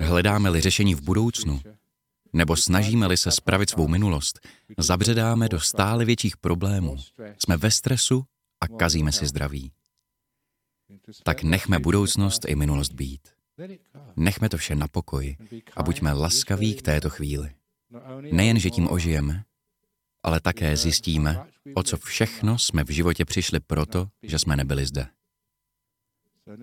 Hledáme-li 0.00 0.60
řešení 0.60 0.94
v 0.94 1.02
budoucnu, 1.02 1.60
nebo 2.32 2.56
snažíme-li 2.56 3.16
se 3.16 3.30
spravit 3.30 3.70
svou 3.70 3.88
minulost, 3.88 4.40
zabředáme 4.78 5.48
do 5.48 5.60
stále 5.60 6.04
větších 6.04 6.36
problémů. 6.36 6.96
Jsme 7.38 7.56
ve 7.56 7.70
stresu 7.70 8.24
a 8.60 8.68
kazíme 8.68 9.12
si 9.12 9.26
zdraví. 9.26 9.72
Tak 11.22 11.42
nechme 11.42 11.78
budoucnost 11.78 12.44
i 12.48 12.54
minulost 12.54 12.92
být. 12.92 13.28
Nechme 14.16 14.48
to 14.48 14.56
vše 14.56 14.74
na 14.74 14.88
pokoji 14.88 15.36
a 15.76 15.82
buďme 15.82 16.12
laskaví 16.12 16.74
k 16.74 16.82
této 16.82 17.10
chvíli. 17.10 17.57
Nejen, 18.32 18.58
že 18.58 18.70
tím 18.70 18.88
ožijeme, 18.90 19.44
ale 20.22 20.40
také 20.40 20.76
zjistíme, 20.76 21.38
o 21.74 21.82
co 21.82 21.96
všechno 21.96 22.58
jsme 22.58 22.84
v 22.84 22.90
životě 22.90 23.24
přišli 23.24 23.60
proto, 23.60 24.08
že 24.22 24.38
jsme 24.38 24.56
nebyli 24.56 24.86
zde. 24.86 25.06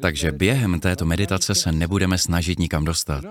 Takže 0.01 0.31
během 0.31 0.79
této 0.79 1.05
meditace 1.05 1.55
se 1.55 1.71
nebudeme 1.71 2.17
snažit 2.17 2.59
nikam 2.59 2.85
dostat. 2.85 3.23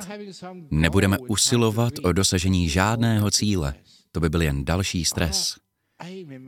Nebudeme 0.70 1.18
usilovat 1.18 1.92
o 2.02 2.12
dosažení 2.12 2.68
žádného 2.68 3.30
cíle. 3.30 3.74
To 4.12 4.20
by 4.20 4.28
byl 4.28 4.42
jen 4.42 4.64
další 4.64 5.04
stres. 5.04 5.56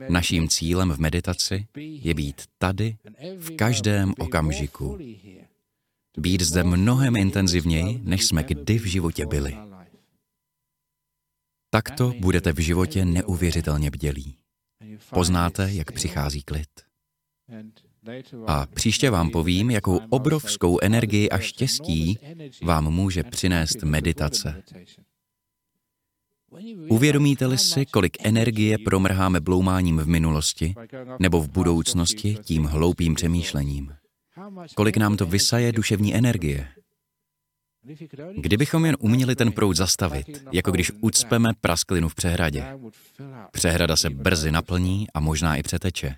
Naším 0.09 0.49
cílem 0.49 0.91
v 0.91 0.99
meditaci 0.99 1.67
je 1.77 2.13
být 2.13 2.41
tady 2.57 2.97
v 3.37 3.55
každém 3.55 4.13
okamžiku. 4.19 4.97
Být 6.17 6.41
zde 6.41 6.63
mnohem 6.63 7.15
intenzivněji, 7.15 7.99
než 8.03 8.25
jsme 8.25 8.43
kdy 8.43 8.79
v 8.79 8.85
životě 8.85 9.25
byli. 9.25 9.66
Takto 11.77 12.13
budete 12.19 12.53
v 12.53 12.59
životě 12.59 13.05
neuvěřitelně 13.05 13.91
bdělí. 13.91 14.37
Poznáte, 15.09 15.69
jak 15.71 15.91
přichází 15.91 16.43
klid. 16.43 16.69
A 18.47 18.65
příště 18.65 19.09
vám 19.09 19.29
povím, 19.29 19.71
jakou 19.71 19.99
obrovskou 20.09 20.79
energii 20.81 21.29
a 21.29 21.39
štěstí 21.39 22.19
vám 22.63 22.91
může 22.93 23.23
přinést 23.23 23.83
meditace. 23.83 24.63
Uvědomíte-li 26.89 27.57
si, 27.57 27.85
kolik 27.85 28.17
energie 28.25 28.77
promrháme 28.77 29.39
bloumáním 29.39 29.97
v 29.97 30.07
minulosti 30.07 30.75
nebo 31.19 31.41
v 31.41 31.49
budoucnosti 31.49 32.37
tím 32.43 32.63
hloupým 32.63 33.15
přemýšlením? 33.15 33.93
Kolik 34.75 34.97
nám 34.97 35.17
to 35.17 35.25
vysaje 35.25 35.71
duševní 35.71 36.15
energie? 36.15 36.67
Kdybychom 38.37 38.85
jen 38.85 38.97
uměli 38.99 39.35
ten 39.35 39.51
proud 39.51 39.75
zastavit, 39.77 40.43
jako 40.51 40.71
když 40.71 40.91
ucpeme 41.01 41.49
prasklinu 41.61 42.09
v 42.09 42.15
přehradě. 42.15 42.65
Přehrada 43.51 43.95
se 43.95 44.09
brzy 44.09 44.51
naplní 44.51 45.07
a 45.13 45.19
možná 45.19 45.55
i 45.55 45.63
přeteče. 45.63 46.15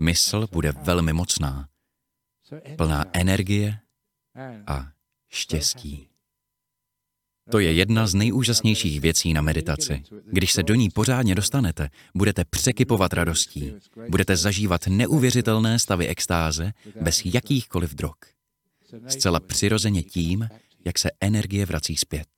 Mysl 0.00 0.48
bude 0.52 0.72
velmi 0.72 1.12
mocná, 1.12 1.68
plná 2.76 3.04
energie 3.12 3.78
a 4.66 4.88
štěstí. 5.28 6.08
To 7.50 7.58
je 7.58 7.72
jedna 7.72 8.06
z 8.06 8.14
nejúžasnějších 8.14 9.00
věcí 9.00 9.32
na 9.32 9.42
meditaci. 9.42 10.02
Když 10.32 10.52
se 10.52 10.62
do 10.62 10.74
ní 10.74 10.90
pořádně 10.90 11.34
dostanete, 11.34 11.90
budete 12.14 12.44
překypovat 12.44 13.12
radostí. 13.12 13.72
Budete 14.08 14.36
zažívat 14.36 14.86
neuvěřitelné 14.86 15.78
stavy 15.78 16.08
extáze 16.08 16.72
bez 17.00 17.22
jakýchkoliv 17.24 17.94
drog. 17.94 18.14
Zcela 19.08 19.40
přirozeně 19.40 20.02
tím, 20.02 20.48
jak 20.84 20.98
se 20.98 21.10
energie 21.20 21.66
vrací 21.66 21.96
zpět. 21.96 22.28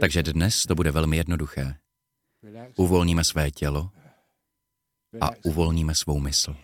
Takže 0.00 0.22
dnes 0.22 0.62
to 0.62 0.74
bude 0.74 0.90
velmi 0.90 1.16
jednoduché. 1.16 1.74
Uvolníme 2.76 3.24
své 3.24 3.50
tělo 3.50 3.90
a 5.20 5.30
uvolníme 5.44 5.94
svou 5.94 6.20
mysl. 6.20 6.56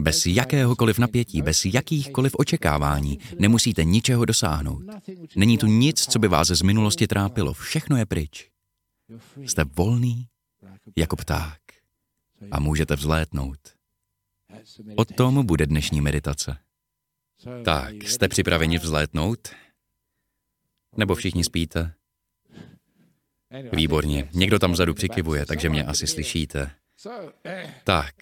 Bez 0.00 0.26
jakéhokoliv 0.26 0.98
napětí, 0.98 1.42
bez 1.42 1.64
jakýchkoliv 1.64 2.34
očekávání 2.38 3.18
nemusíte 3.38 3.84
ničeho 3.84 4.24
dosáhnout. 4.24 4.82
Není 5.36 5.58
tu 5.58 5.66
nic, 5.66 6.06
co 6.06 6.18
by 6.18 6.28
vás 6.28 6.48
z 6.48 6.62
minulosti 6.62 7.06
trápilo. 7.06 7.52
Všechno 7.52 7.96
je 7.96 8.06
pryč. 8.06 8.50
Jste 9.36 9.64
volný 9.64 10.28
jako 10.96 11.16
pták 11.16 11.60
a 12.50 12.60
můžete 12.60 12.96
vzlétnout. 12.96 13.58
O 14.96 15.04
tom 15.04 15.46
bude 15.46 15.66
dnešní 15.66 16.00
meditace. 16.00 16.58
Tak, 17.64 18.02
jste 18.02 18.28
připraveni 18.28 18.78
vzlétnout? 18.78 19.48
Nebo 20.96 21.14
všichni 21.14 21.44
spíte? 21.44 21.92
Výborně, 23.72 24.28
někdo 24.32 24.58
tam 24.58 24.72
vzadu 24.72 24.94
přikivuje, 24.94 25.46
takže 25.46 25.68
mě 25.68 25.84
asi 25.84 26.06
slyšíte. 26.06 26.70
Tak, 27.84 28.14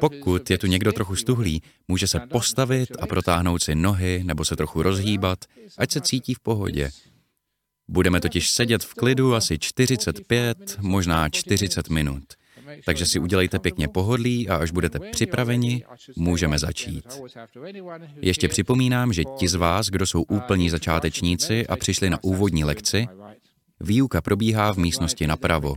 pokud 0.00 0.50
je 0.50 0.58
tu 0.58 0.66
někdo 0.66 0.92
trochu 0.92 1.16
stuhlý, 1.16 1.62
může 1.88 2.06
se 2.06 2.20
postavit 2.20 2.88
a 3.00 3.06
protáhnout 3.06 3.62
si 3.62 3.74
nohy 3.74 4.24
nebo 4.24 4.44
se 4.44 4.56
trochu 4.56 4.82
rozhýbat, 4.82 5.44
ať 5.78 5.90
se 5.90 6.00
cítí 6.00 6.34
v 6.34 6.40
pohodě. 6.40 6.90
Budeme 7.88 8.20
totiž 8.20 8.50
sedět 8.50 8.84
v 8.84 8.94
klidu 8.94 9.34
asi 9.34 9.58
45, 9.58 10.78
možná 10.80 11.28
40 11.28 11.88
minut. 11.88 12.24
Takže 12.86 13.06
si 13.06 13.18
udělejte 13.18 13.58
pěkně 13.58 13.88
pohodlí 13.88 14.48
a 14.48 14.56
až 14.56 14.70
budete 14.70 14.98
připraveni, 14.98 15.84
můžeme 16.16 16.58
začít. 16.58 17.20
Ještě 18.16 18.48
připomínám, 18.48 19.12
že 19.12 19.24
ti 19.24 19.48
z 19.48 19.54
vás, 19.54 19.86
kdo 19.86 20.06
jsou 20.06 20.22
úplní 20.22 20.70
začátečníci 20.70 21.66
a 21.66 21.76
přišli 21.76 22.10
na 22.10 22.18
úvodní 22.22 22.64
lekci, 22.64 23.06
výuka 23.80 24.20
probíhá 24.20 24.72
v 24.72 24.78
místnosti 24.78 25.26
napravo. 25.26 25.76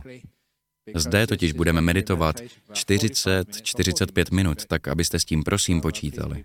Zde 0.94 1.26
totiž 1.26 1.52
budeme 1.52 1.80
meditovat 1.80 2.40
40-45 2.72 4.34
minut, 4.34 4.66
tak 4.66 4.88
abyste 4.88 5.18
s 5.18 5.24
tím 5.24 5.42
prosím 5.42 5.80
počítali. 5.80 6.44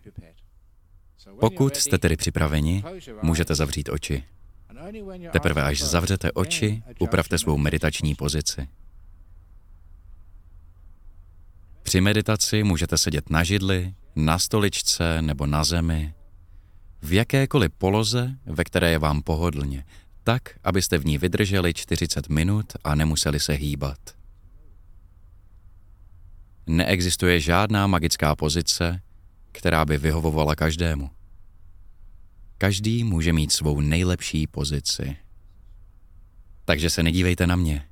Pokud 1.39 1.76
jste 1.76 1.97
tedy 1.97 2.15
připraveni, 2.15 2.84
můžete 3.21 3.56
zavřít 3.56 3.89
oči. 3.89 4.23
Teprve 5.32 5.63
až 5.63 5.82
zavřete 5.82 6.32
oči, 6.32 6.84
upravte 6.99 7.38
svou 7.38 7.58
meditační 7.58 8.15
pozici. 8.15 8.67
Při 11.91 12.01
meditaci 12.01 12.63
můžete 12.63 12.97
sedět 12.97 13.30
na 13.30 13.43
židli, 13.43 13.93
na 14.15 14.39
stoličce 14.39 15.21
nebo 15.21 15.45
na 15.45 15.63
zemi, 15.63 16.13
v 17.01 17.13
jakékoliv 17.13 17.71
poloze, 17.77 18.36
ve 18.45 18.63
které 18.63 18.91
je 18.91 18.99
vám 18.99 19.21
pohodlně, 19.21 19.86
tak, 20.23 20.41
abyste 20.63 20.97
v 20.97 21.06
ní 21.06 21.17
vydrželi 21.17 21.73
40 21.73 22.30
minut 22.30 22.65
a 22.84 22.95
nemuseli 22.95 23.39
se 23.39 23.54
hýbat. 23.54 23.99
Neexistuje 26.67 27.39
žádná 27.39 27.88
magická 27.88 28.36
pozice, 28.36 29.01
která 29.51 29.86
by 29.86 29.97
vyhovovala 29.97 30.56
každému. 30.56 31.10
Každý 32.58 33.04
může 33.04 33.34
mít 33.34 33.51
svou 33.51 33.80
nejlepší 33.80 34.47
pozici. 34.47 35.17
Takže 36.65 36.89
se 36.89 37.04
nedívejte 37.04 37.47
na 37.47 37.56
mě. 37.56 37.90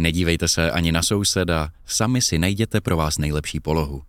Nedívejte 0.00 0.48
se 0.48 0.70
ani 0.70 0.92
na 0.92 1.02
souseda, 1.02 1.72
sami 1.86 2.22
si 2.22 2.38
najděte 2.38 2.80
pro 2.80 2.96
vás 2.96 3.18
nejlepší 3.18 3.60
polohu. 3.60 4.02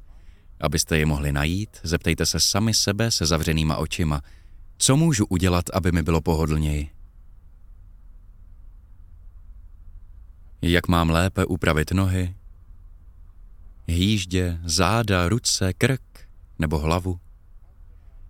Abyste 0.61 0.97
je 0.97 1.05
mohli 1.05 1.31
najít, 1.31 1.69
zeptejte 1.83 2.25
se 2.25 2.39
sami 2.39 2.73
sebe 2.73 3.11
se 3.11 3.25
zavřenýma 3.25 3.77
očima, 3.77 4.21
co 4.77 4.97
můžu 4.97 5.25
udělat, 5.25 5.65
aby 5.73 5.91
mi 5.91 6.03
bylo 6.03 6.21
pohodlněji. 6.21 6.89
Jak 10.61 10.87
mám 10.87 11.09
lépe 11.09 11.45
upravit 11.45 11.91
nohy, 11.91 12.35
hýždě, 13.87 14.59
záda, 14.63 15.29
ruce, 15.29 15.73
krk 15.73 16.29
nebo 16.59 16.79
hlavu? 16.79 17.19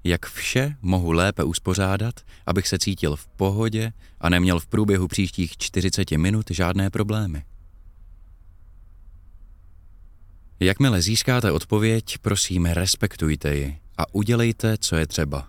Jak 0.04 0.26
vše 0.26 0.76
mohu 0.82 1.12
lépe 1.12 1.43
uspořádat, 1.43 2.15
abych 2.45 2.67
se 2.67 2.80
cítil 2.80 3.15
v 3.15 3.28
pohodě 3.28 3.93
a 4.19 4.30
neměl 4.30 4.60
v 4.60 4.67
průběhu 4.67 5.08
příštích 5.08 5.58
40 5.58 6.12
minut 6.12 6.45
žádné 6.52 6.89
problémy? 6.89 7.43
Jakmile 10.63 11.02
získáte 11.02 11.52
odpověď, 11.52 12.17
prosím, 12.17 12.65
respektujte 12.65 13.56
ji 13.56 13.80
a 13.97 14.15
udělejte, 14.15 14.78
co 14.78 14.95
je 14.95 15.08
třeba. 15.08 15.47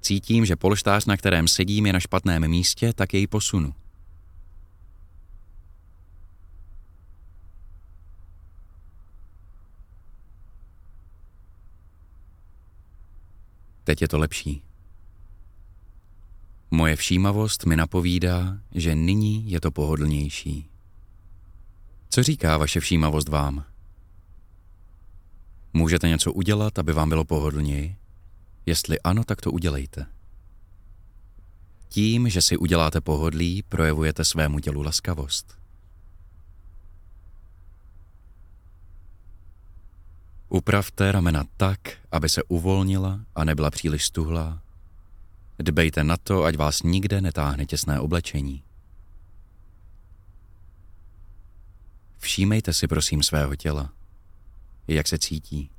Cítím, 0.00 0.46
že 0.46 0.56
polštář, 0.56 1.04
na 1.06 1.16
kterém 1.16 1.48
sedím, 1.48 1.86
je 1.86 1.92
na 1.92 2.00
špatném 2.00 2.48
místě, 2.48 2.92
tak 2.92 3.14
jej 3.14 3.26
posunu. 3.26 3.74
Teď 13.84 14.02
je 14.02 14.08
to 14.08 14.18
lepší. 14.18 14.62
Moje 16.70 16.96
všímavost 16.96 17.66
mi 17.66 17.76
napovídá, 17.76 18.58
že 18.74 18.94
nyní 18.94 19.50
je 19.50 19.60
to 19.60 19.70
pohodlnější. 19.70 20.68
Co 22.08 22.22
říká 22.22 22.58
vaše 22.58 22.80
všímavost 22.80 23.28
vám? 23.28 23.69
Můžete 25.72 26.08
něco 26.08 26.32
udělat, 26.32 26.78
aby 26.78 26.92
vám 26.92 27.08
bylo 27.08 27.24
pohodlněji? 27.24 27.96
Jestli 28.66 29.00
ano, 29.00 29.24
tak 29.24 29.40
to 29.40 29.52
udělejte. 29.52 30.06
Tím, 31.88 32.28
že 32.28 32.42
si 32.42 32.56
uděláte 32.56 33.00
pohodlí, 33.00 33.62
projevujete 33.62 34.24
svému 34.24 34.60
tělu 34.60 34.82
laskavost. 34.82 35.58
Upravte 40.48 41.12
ramena 41.12 41.44
tak, 41.56 41.78
aby 42.12 42.28
se 42.28 42.42
uvolnila 42.42 43.20
a 43.34 43.44
nebyla 43.44 43.70
příliš 43.70 44.04
stuhlá. 44.04 44.62
Dbejte 45.58 46.04
na 46.04 46.16
to, 46.16 46.44
ať 46.44 46.56
vás 46.56 46.82
nikde 46.82 47.20
netáhne 47.20 47.66
těsné 47.66 48.00
oblečení. 48.00 48.62
Všímejte 52.18 52.72
si 52.72 52.88
prosím 52.88 53.22
svého 53.22 53.56
těla 53.56 53.92
jak 54.88 55.08
se 55.08 55.18
cítí. 55.18 55.70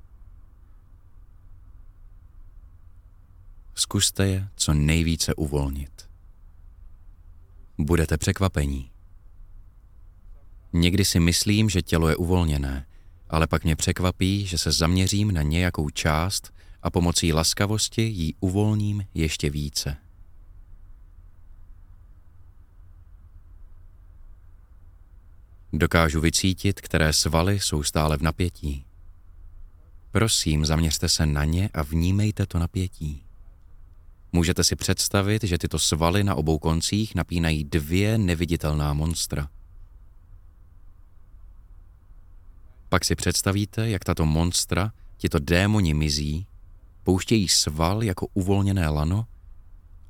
Zkuste 3.76 4.28
je 4.28 4.48
co 4.56 4.74
nejvíce 4.74 5.36
uvolnit. 5.36 6.10
Budete 7.78 8.18
překvapení. 8.18 8.92
Někdy 10.74 11.06
si 11.06 11.20
myslím, 11.20 11.70
že 11.70 11.82
tělo 11.82 12.10
je 12.10 12.16
uvolněné, 12.16 12.86
ale 13.30 13.48
pak 13.48 13.64
mě 13.64 13.76
překvapí, 13.76 14.46
že 14.46 14.58
se 14.58 14.72
zaměřím 14.72 15.32
na 15.32 15.42
nějakou 15.42 15.90
část 15.90 16.54
a 16.82 16.90
pomocí 16.90 17.34
laskavosti 17.34 18.02
ji 18.02 18.34
uvolním 18.40 19.06
ještě 19.14 19.50
více. 19.50 19.98
Dokážu 25.74 26.22
vycítit, 26.22 26.82
které 26.82 27.14
svaly 27.14 27.60
jsou 27.60 27.84
stále 27.84 28.18
v 28.18 28.22
napětí. 28.22 28.86
Prosím, 30.12 30.66
zaměřte 30.66 31.10
se 31.10 31.26
na 31.26 31.46
ně 31.46 31.70
a 31.74 31.82
vnímejte 31.84 32.46
to 32.46 32.60
napětí. 32.60 33.24
Můžete 34.32 34.64
si 34.64 34.76
představit, 34.76 35.44
že 35.44 35.58
tyto 35.58 35.80
svaly 35.80 36.24
na 36.24 36.36
obou 36.36 36.60
koncích 36.60 37.16
napínají 37.16 37.64
dvě 37.64 38.18
neviditelná 38.18 38.94
monstra. 38.94 39.50
Pak 42.90 43.06
si 43.06 43.16
představíte, 43.16 43.90
jak 43.90 44.04
tato 44.04 44.26
monstra, 44.26 44.94
tito 45.18 45.40
démoni 45.40 45.94
mizí, 45.94 46.48
pouštějí 47.04 47.48
sval 47.48 48.04
jako 48.04 48.28
uvolněné 48.34 48.90
lano 48.90 49.28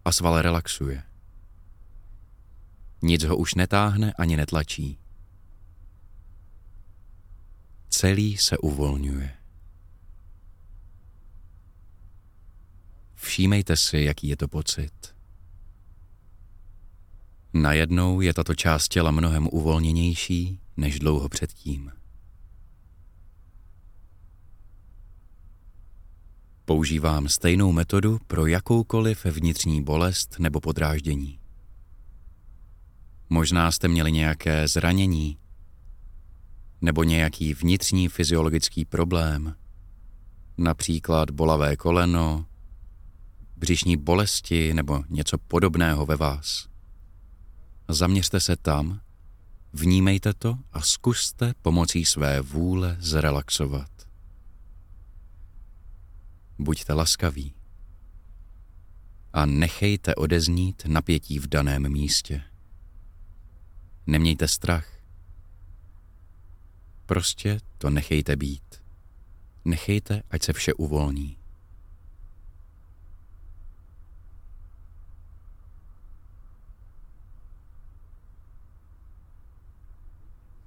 a 0.06 0.12
sval 0.12 0.42
relaxuje. 0.42 1.04
Nic 3.02 3.24
ho 3.24 3.38
už 3.38 3.56
netáhne 3.56 4.14
ani 4.14 4.38
netlačí. 4.38 5.00
Celý 7.90 8.38
se 8.38 8.58
uvolňuje. 8.58 9.41
Všímejte 13.22 13.78
si, 13.78 13.98
jaký 13.98 14.28
je 14.28 14.38
to 14.38 14.48
pocit. 14.48 15.16
Najednou 17.54 18.22
je 18.22 18.34
tato 18.34 18.56
část 18.56 18.88
těla 18.88 19.12
mnohem 19.12 19.48
uvolněnější 19.52 20.60
než 20.78 21.00
dlouho 21.00 21.30
předtím. 21.30 21.92
Používám 26.66 27.28
stejnou 27.30 27.72
metodu 27.72 28.20
pro 28.28 28.46
jakoukoliv 28.46 29.26
vnitřní 29.26 29.84
bolest 29.84 30.36
nebo 30.40 30.62
podráždění. 30.62 31.40
Možná 33.30 33.72
jste 33.72 33.88
měli 33.88 34.12
nějaké 34.12 34.68
zranění 34.68 35.38
nebo 36.82 37.04
nějaký 37.04 37.54
vnitřní 37.54 38.08
fyziologický 38.08 38.86
problém, 38.86 39.56
například 40.58 41.32
bolavé 41.32 41.76
koleno, 41.76 42.46
břišní 43.62 43.98
bolesti 43.98 44.74
nebo 44.74 45.04
něco 45.10 45.38
podobného 45.38 46.06
ve 46.06 46.16
vás. 46.16 46.68
Zaměřte 47.88 48.40
se 48.40 48.56
tam, 48.56 49.02
vnímejte 49.74 50.34
to 50.34 50.58
a 50.72 50.82
zkuste 50.82 51.54
pomocí 51.62 52.06
své 52.06 52.42
vůle 52.42 52.98
zrelaxovat. 53.00 53.92
Buďte 56.60 56.94
laskaví 56.94 57.54
a 59.34 59.46
nechejte 59.46 60.16
odeznít 60.16 60.84
napětí 60.88 61.40
v 61.40 61.48
daném 61.48 61.90
místě. 61.90 62.44
Nemějte 64.08 64.48
strach. 64.48 64.88
Prostě 67.06 67.60
to 67.78 67.90
nechejte 67.90 68.36
být. 68.36 68.84
Nechejte, 69.66 70.24
ať 70.30 70.44
se 70.44 70.54
vše 70.54 70.74
uvolní. 70.74 71.41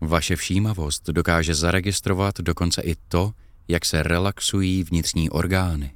Vaše 0.06 0.36
všímavost 0.36 1.06
dokáže 1.06 1.54
zaregistrovat 1.54 2.40
dokonce 2.40 2.82
i 2.82 2.94
to, 2.94 3.34
jak 3.68 3.84
se 3.84 4.02
relaxují 4.02 4.84
vnitřní 4.84 5.30
orgány. 5.30 5.94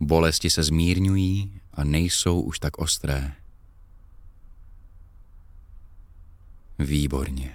Bolesti 0.00 0.50
se 0.50 0.62
zmírňují 0.62 1.60
a 1.74 1.84
nejsou 1.84 2.40
už 2.40 2.58
tak 2.58 2.78
ostré. 2.78 3.34
Výborně. 6.78 7.54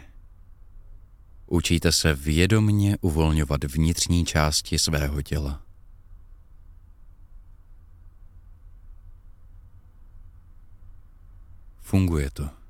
Učíte 1.47 1.91
se 1.91 2.13
vědomně 2.13 2.97
uvolňovat 3.01 3.63
vnitřní 3.63 4.25
části 4.25 4.79
svého 4.79 5.21
těla. 5.21 5.61
Funguje 11.81 12.29
to. 12.31 12.66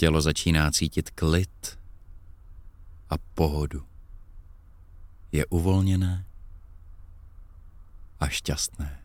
Tělo 0.00 0.20
začíná 0.20 0.70
cítit 0.70 1.10
klid 1.10 1.78
a 3.10 3.18
pohodu. 3.18 3.86
Je 5.32 5.46
uvolněné 5.46 6.24
a 8.20 8.28
šťastné. 8.28 8.99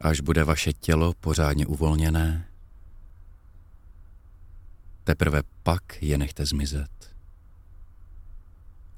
Až 0.00 0.20
bude 0.20 0.44
vaše 0.44 0.72
tělo 0.72 1.14
pořádně 1.20 1.66
uvolněné, 1.66 2.48
teprve 5.04 5.42
pak 5.62 6.02
je 6.02 6.18
nechte 6.18 6.46
zmizet. 6.46 7.16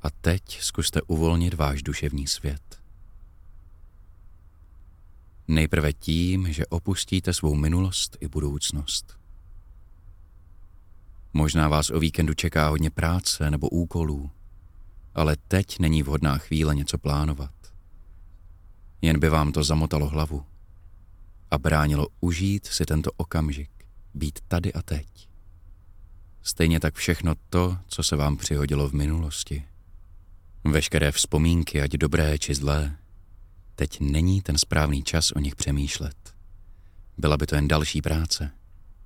A 0.03 0.11
teď 0.11 0.61
zkuste 0.61 1.03
uvolnit 1.03 1.55
váš 1.55 1.83
duševní 1.83 2.27
svět. 2.27 2.83
Nejprve 5.49 5.93
tím, 5.93 6.53
že 6.53 6.67
opustíte 6.67 7.33
svou 7.33 7.55
minulost 7.55 8.17
i 8.21 8.29
budoucnost. 8.29 9.19
Možná 11.33 11.69
vás 11.69 11.91
o 11.91 12.01
víkendu 12.01 12.35
čeká 12.35 12.69
hodně 12.69 12.91
práce 12.91 13.51
nebo 13.51 13.69
úkolů, 13.69 14.31
ale 15.15 15.37
teď 15.49 15.79
není 15.79 16.03
vhodná 16.03 16.39
chvíle 16.39 16.75
něco 16.75 16.99
plánovat. 16.99 17.55
Jen 19.03 19.21
by 19.21 19.29
vám 19.29 19.53
to 19.53 19.65
zamotalo 19.65 20.09
hlavu 20.09 20.50
a 21.51 21.59
bránilo 21.59 22.07
užít 22.21 22.67
si 22.67 22.87
tento 22.87 23.11
okamžik, 23.17 23.71
být 24.15 24.39
tady 24.49 24.73
a 24.73 24.83
teď. 24.83 25.29
Stejně 26.43 26.81
tak 26.81 26.95
všechno 26.95 27.35
to, 27.51 27.79
co 27.87 28.03
se 28.03 28.17
vám 28.17 28.37
přihodilo 28.37 28.89
v 28.89 28.93
minulosti. 28.93 29.65
Veškeré 30.65 31.13
vzpomínky, 31.13 31.83
ať 31.83 31.91
dobré 31.91 32.39
či 32.39 32.55
zlé, 32.55 32.97
teď 33.75 34.01
není 34.01 34.43
ten 34.43 34.59
správný 34.59 35.03
čas 35.03 35.31
o 35.31 35.39
nich 35.39 35.57
přemýšlet. 35.57 36.35
Byla 37.19 37.37
by 37.37 37.47
to 37.47 37.55
jen 37.55 37.69
další 37.69 38.03
práce. 38.03 38.51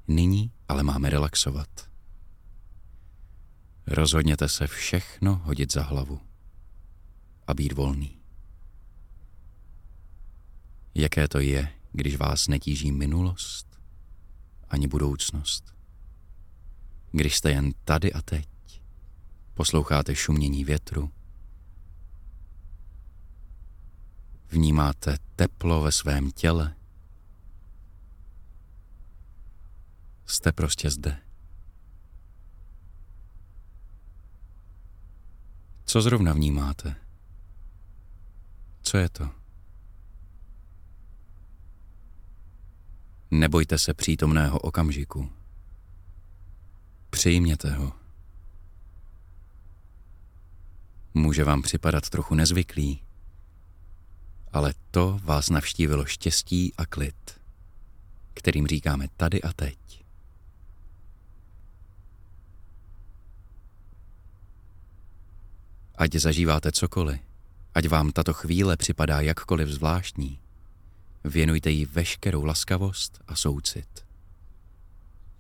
Nyní 0.09 0.53
ale 0.69 0.83
máme 0.83 1.11
relaxovat. 1.11 1.69
Rozhodněte 3.87 4.49
se 4.49 4.67
všechno 4.67 5.41
hodit 5.45 5.73
za 5.73 5.83
hlavu 5.83 6.21
a 7.47 7.55
být 7.55 7.73
volný. 7.73 8.19
Jaké 10.95 11.29
to 11.29 11.39
je, 11.39 11.69
když 11.97 12.17
vás 12.17 12.49
netíží 12.49 12.93
minulost 12.93 13.81
ani 14.69 14.89
budoucnost. 14.89 15.75
Když 17.13 17.37
jste 17.37 17.51
jen 17.51 17.73
tady 17.85 18.13
a 18.13 18.23
teď, 18.23 18.49
posloucháte 19.55 20.15
šumění 20.15 20.65
větru, 20.65 21.13
vnímáte 24.49 25.19
teplo 25.37 25.81
ve 25.81 25.93
svém 25.93 26.31
těle, 26.31 26.75
jste 30.27 30.53
prostě 30.53 30.91
zde. 30.91 31.21
Co 35.85 36.03
zrovna 36.03 36.33
vnímáte? 36.33 36.97
Co 38.83 38.97
je 38.97 39.09
to? 39.09 39.44
Nebojte 43.35 43.79
se 43.79 43.95
přítomného 43.95 44.59
okamžiku. 44.59 45.31
Přijměte 47.11 47.71
ho. 47.71 47.93
Může 51.15 51.45
vám 51.45 51.63
připadat 51.63 52.11
trochu 52.11 52.35
nezvyklý, 52.35 53.03
ale 54.53 54.75
to 54.91 55.21
vás 55.25 55.51
navštívilo 55.51 56.05
štěstí 56.05 56.75
a 56.79 56.87
klid, 56.87 57.41
kterým 58.35 58.67
říkáme 58.67 59.09
tady 59.17 59.43
a 59.43 59.53
teď. 59.53 60.05
Ať 65.95 66.15
zažíváte 66.15 66.73
cokoliv, 66.73 67.21
ať 67.75 67.89
vám 67.89 68.13
tato 68.13 68.33
chvíle 68.33 68.77
připadá 68.77 69.21
jakkoliv 69.21 69.69
zvláštní, 69.69 70.44
věnujte 71.25 71.71
jí 71.71 71.85
veškerou 71.85 72.45
laskavost 72.45 73.23
a 73.27 73.37
soucit. 73.37 74.05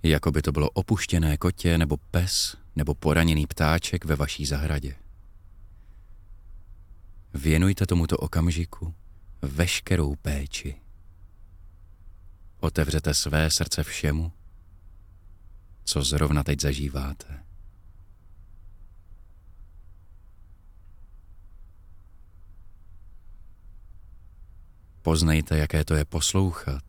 Jako 0.03 0.31
by 0.31 0.42
to 0.42 0.53
bylo 0.53 0.70
opuštěné 0.70 1.37
kotě 1.37 1.79
nebo 1.79 1.97
pes 1.97 2.57
nebo 2.77 2.94
poraněný 2.94 3.47
ptáček 3.47 4.05
ve 4.05 4.16
vaší 4.16 4.47
zahradě. 4.47 4.97
Věnujte 7.35 7.87
tomuto 7.87 8.16
okamžiku 8.16 8.94
veškerou 9.42 10.14
péči. 10.14 10.77
Otevřete 12.61 13.14
své 13.14 13.51
srdce 13.51 13.85
všemu, 13.85 14.33
co 15.85 16.03
zrovna 16.03 16.42
teď 16.44 16.61
zažíváte. 16.61 17.43
Poznejte, 25.05 25.59
jaké 25.59 25.85
to 25.85 25.95
je 25.95 26.05
poslouchat, 26.05 26.85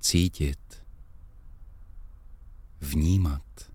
cítit, 0.00 0.82
vnímat. 2.80 3.71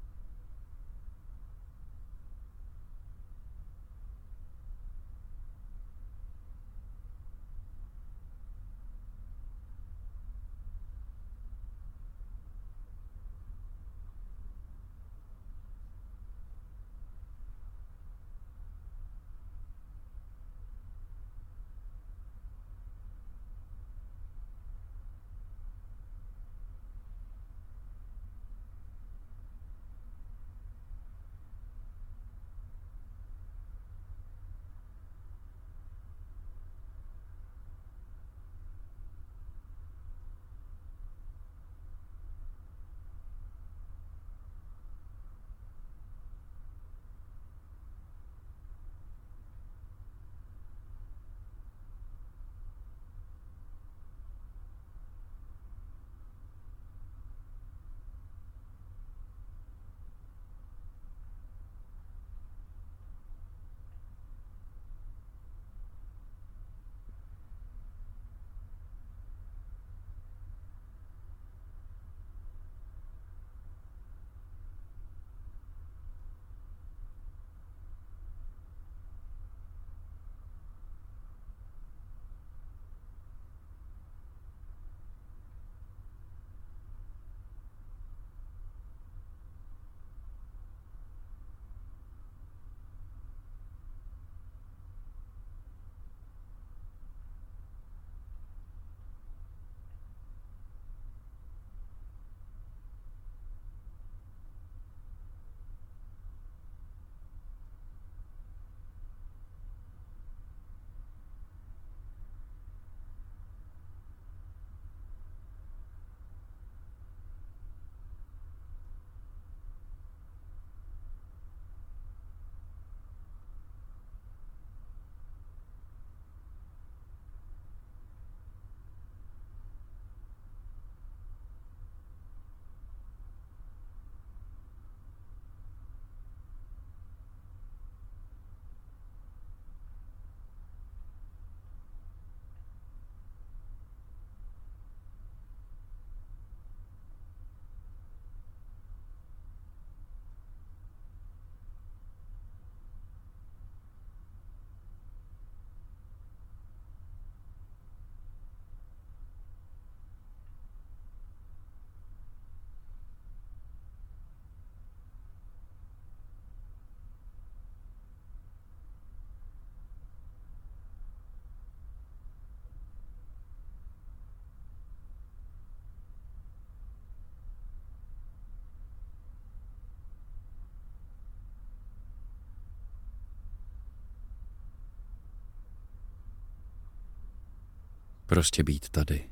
Prostě 188.28 188.63
být 188.63 188.90
tady. 188.90 189.30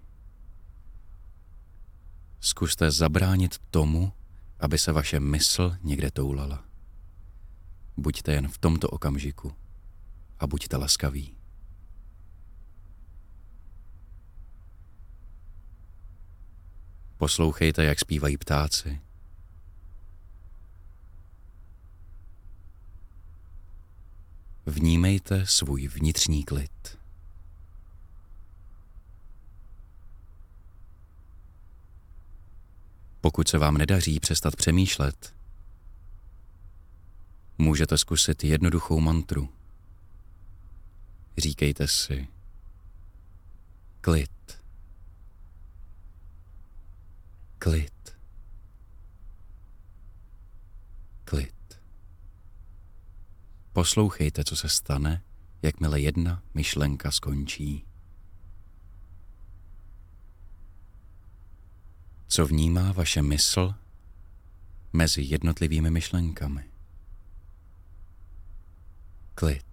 Zkuste 2.39 2.91
zabránit 2.91 3.60
tomu, 3.72 4.14
aby 4.60 4.78
se 4.78 4.91
vaše 4.91 5.20
mysl 5.20 5.78
někde 5.82 6.12
toulala. 6.12 6.66
Buďte 7.98 8.34
jen 8.34 8.48
v 8.48 8.58
tomto 8.58 8.89
okamžiku 8.89 9.56
a 10.39 10.48
buďte 10.48 10.78
laskaví. 10.78 11.38
Poslouchejte, 17.18 17.84
jak 17.84 18.00
zpívají 18.00 18.38
ptáci. 18.38 19.02
Vnímejte 24.66 25.46
svůj 25.46 25.88
vnitřní 25.88 26.43
klid. 26.43 27.05
Pokud 33.26 33.47
se 33.47 33.57
vám 33.57 33.78
nedaří 33.78 34.19
přestat 34.19 34.55
přemýšlet, 34.55 35.36
můžete 37.57 37.97
zkusit 37.97 38.43
jednoduchou 38.43 38.99
mantru. 38.99 39.49
Říkejte 41.38 41.88
si 41.88 42.28
klid. 44.01 44.61
Klid. 47.57 48.17
Klid. 51.23 51.80
Poslouchejte, 53.73 54.43
co 54.43 54.55
se 54.55 54.69
stane, 54.69 55.23
jakmile 55.61 55.99
jedna 55.99 56.43
myšlenka 56.53 57.11
skončí. 57.11 57.86
Co 62.28 62.45
vnímá 62.45 62.91
vaše 62.91 63.21
mysl 63.21 63.73
mezi 64.93 65.21
jednotlivými 65.21 65.91
myšlenkami? 65.91 66.63
Klid. 69.36 69.65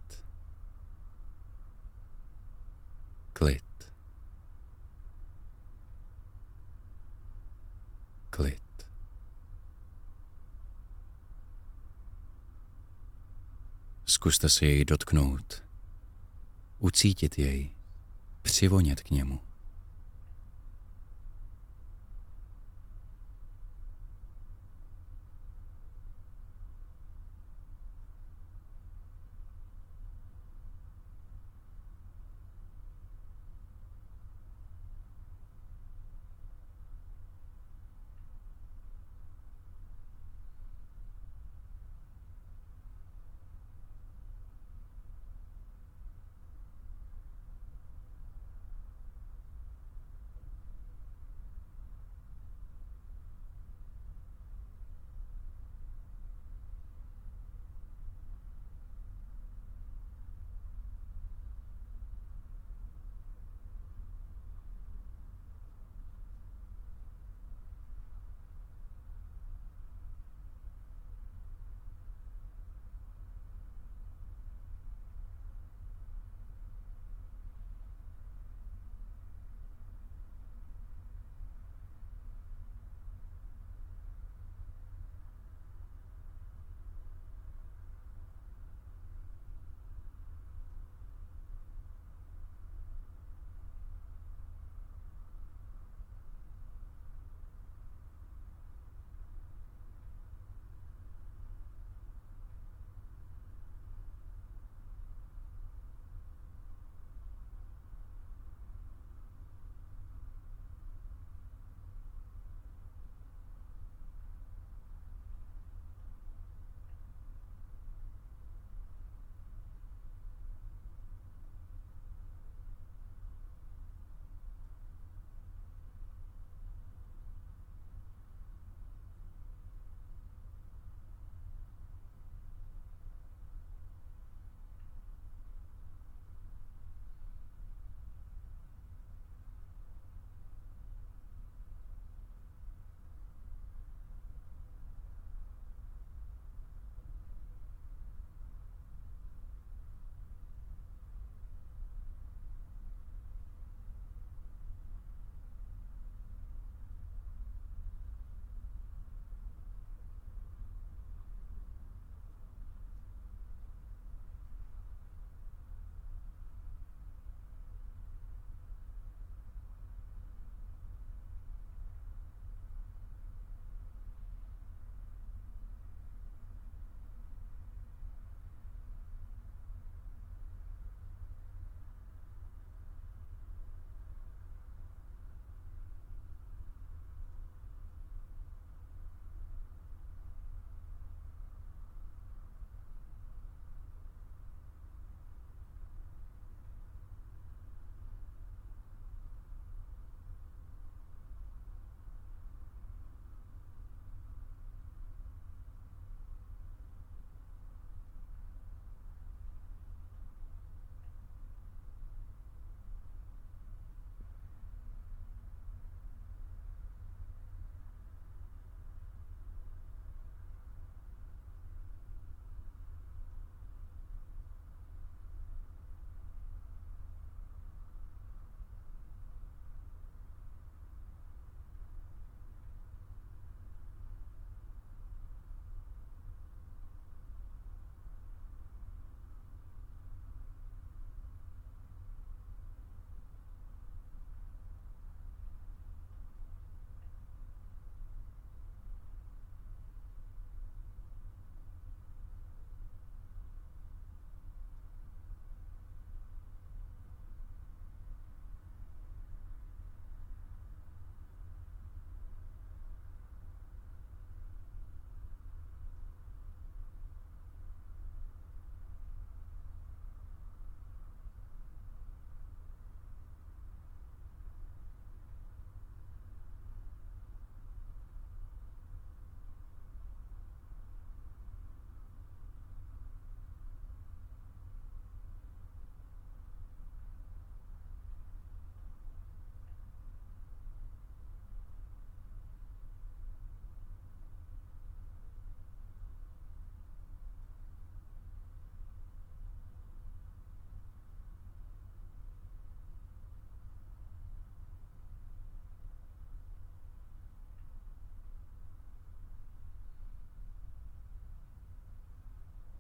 Klid. 3.33 3.63
klid. 8.33 8.87
Zkuste 14.07 14.49
se 14.49 14.67
jej 14.67 14.85
dotknout, 14.85 15.63
ucítit 16.79 17.39
jej, 17.39 17.71
přivonět 18.43 19.03
k 19.03 19.11
němu. 19.11 19.41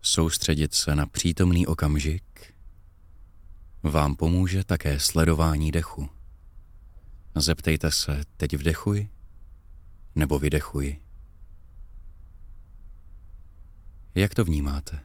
Soustředit 0.05 0.75
se 0.75 0.97
na 0.97 1.07
přítomný 1.07 1.67
okamžik 1.67 2.55
vám 3.83 4.17
pomůže 4.17 4.65
také 4.65 5.01
sledování 5.01 5.73
dechu. 5.73 6.09
Zeptejte 7.35 7.91
se, 7.91 8.25
teď 8.37 8.57
vdechuji 8.57 9.11
nebo 10.15 10.39
vydechuji. 10.39 11.03
Jak 14.15 14.35
to 14.35 14.45
vnímáte? 14.45 15.01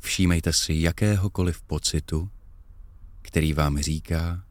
Všímejte 0.00 0.52
si 0.52 0.74
jakéhokoliv 0.74 1.62
pocitu, 1.62 2.30
který 3.22 3.52
vám 3.52 3.78
říká, 3.78 4.44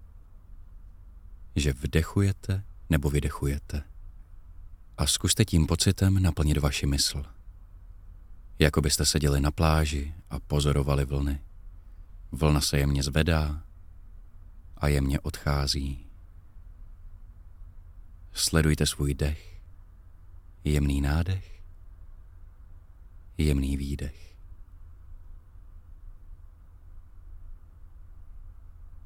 že 1.55 1.73
vdechujete 1.73 2.63
nebo 2.89 3.09
vydechujete. 3.09 3.83
A 4.97 5.07
zkuste 5.07 5.45
tím 5.45 5.67
pocitem 5.67 6.23
naplnit 6.23 6.57
vaši 6.57 6.85
mysl. 6.85 7.34
Jako 8.59 8.81
byste 8.81 9.05
seděli 9.05 9.41
na 9.41 9.51
pláži 9.51 10.13
a 10.29 10.39
pozorovali 10.39 11.05
vlny. 11.05 11.41
Vlna 12.31 12.61
se 12.61 12.77
jemně 12.77 13.03
zvedá 13.03 13.63
a 14.77 14.87
jemně 14.87 15.19
odchází. 15.19 16.07
Sledujte 18.33 18.85
svůj 18.85 19.13
dech, 19.13 19.61
jemný 20.63 21.01
nádech, 21.01 21.63
jemný 23.37 23.77
výdech. 23.77 24.35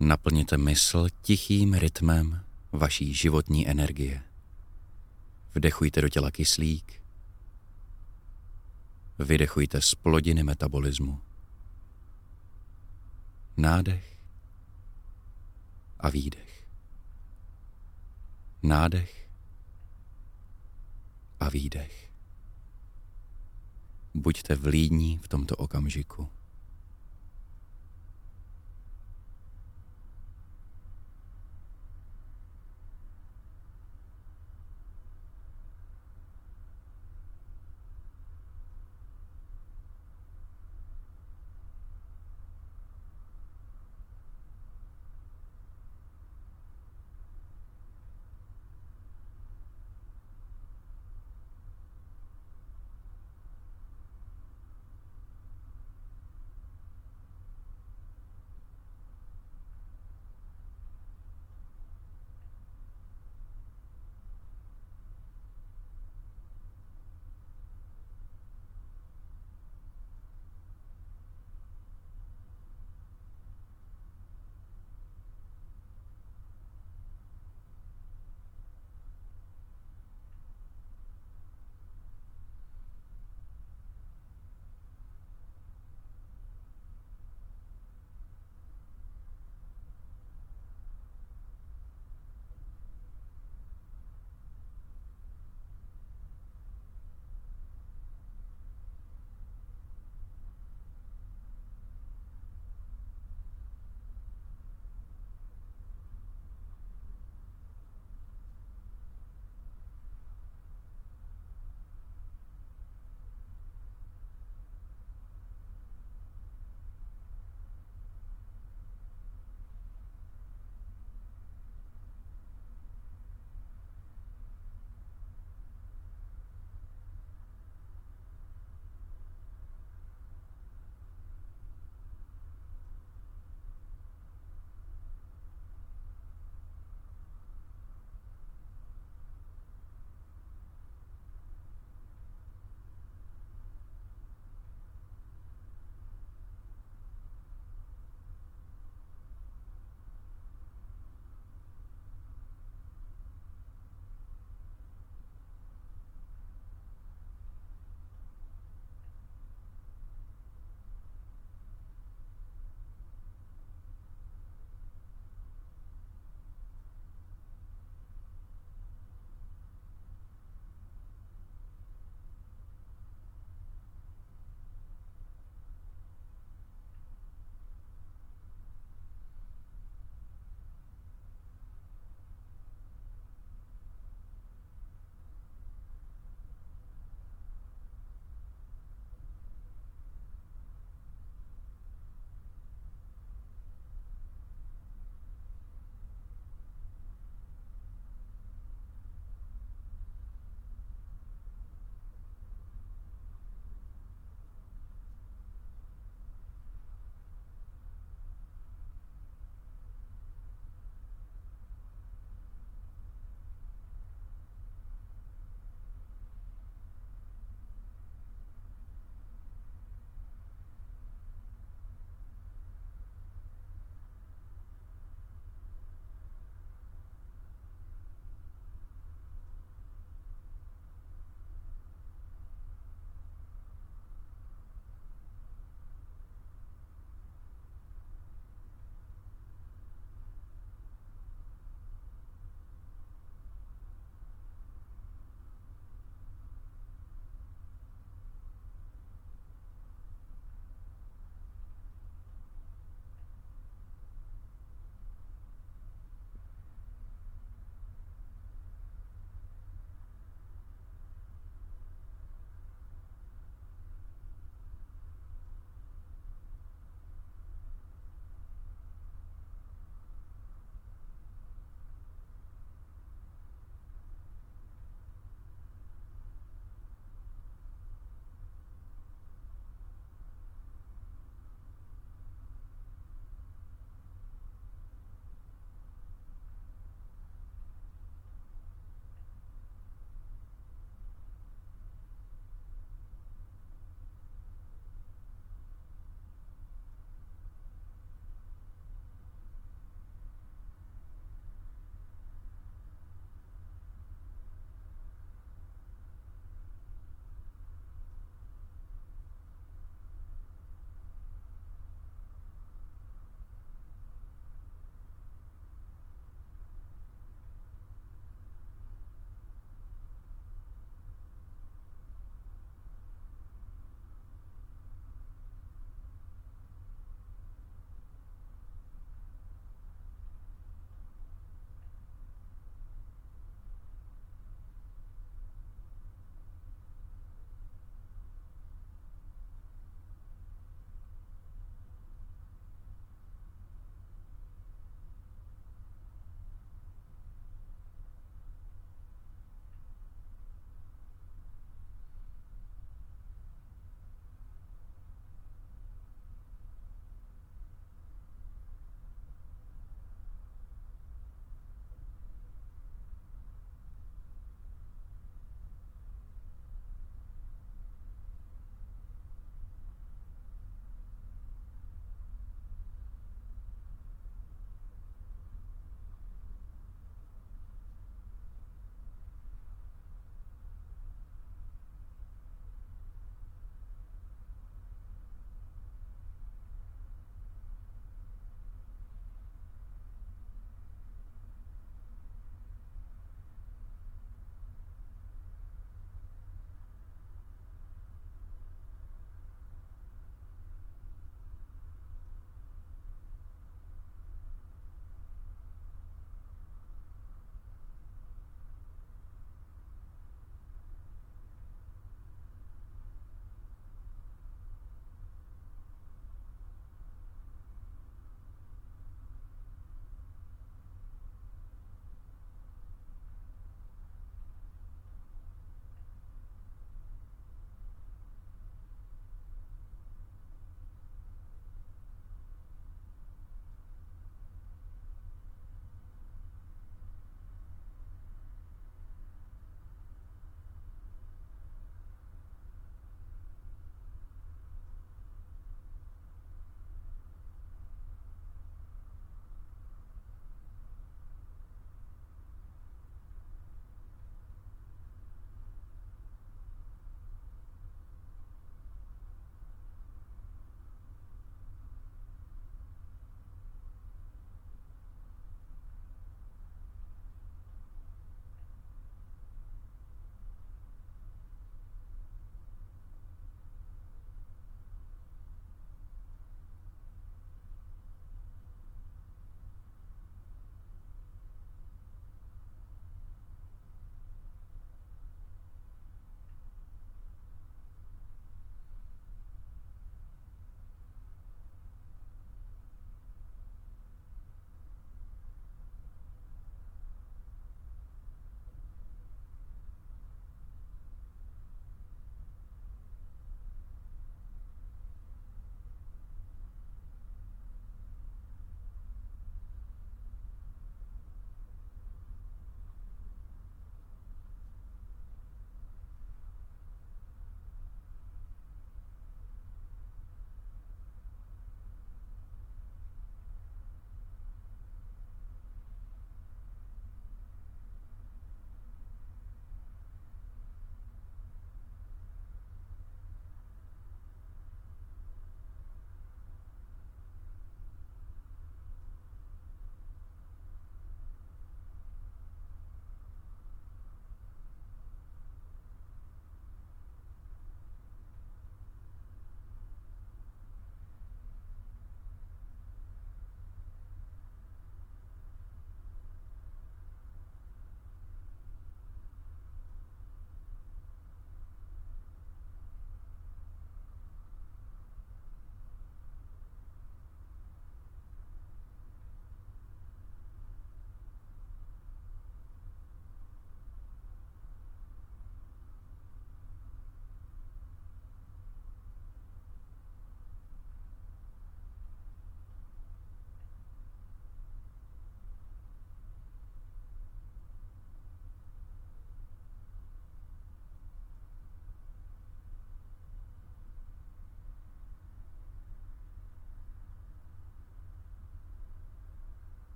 Naplněte 0.00 0.56
mysl 0.56 1.06
tichým 1.22 1.74
rytmem 1.74 2.44
vaší 2.72 3.14
životní 3.14 3.68
energie. 3.68 4.22
Vdechujte 5.54 6.00
do 6.00 6.08
těla 6.08 6.30
kyslík, 6.30 6.99
vydechujte 9.24 9.80
z 9.80 9.94
plodiny 9.94 10.42
metabolismu. 10.42 11.20
Nádech 13.56 14.16
a 16.00 16.10
výdech. 16.10 16.66
Nádech 18.62 19.28
a 21.40 21.48
výdech. 21.48 22.10
Buďte 24.14 24.54
vlídní 24.54 25.18
v 25.18 25.28
tomto 25.28 25.56
okamžiku. 25.56 26.28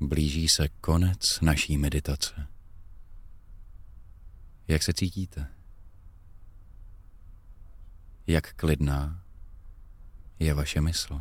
Blíží 0.00 0.48
se 0.48 0.68
konec 0.68 1.40
naší 1.40 1.78
meditace. 1.78 2.46
Jak 4.68 4.82
se 4.82 4.92
cítíte? 4.94 5.46
Jak 8.26 8.54
klidná 8.54 9.24
je 10.38 10.54
vaše 10.54 10.80
mysl? 10.80 11.20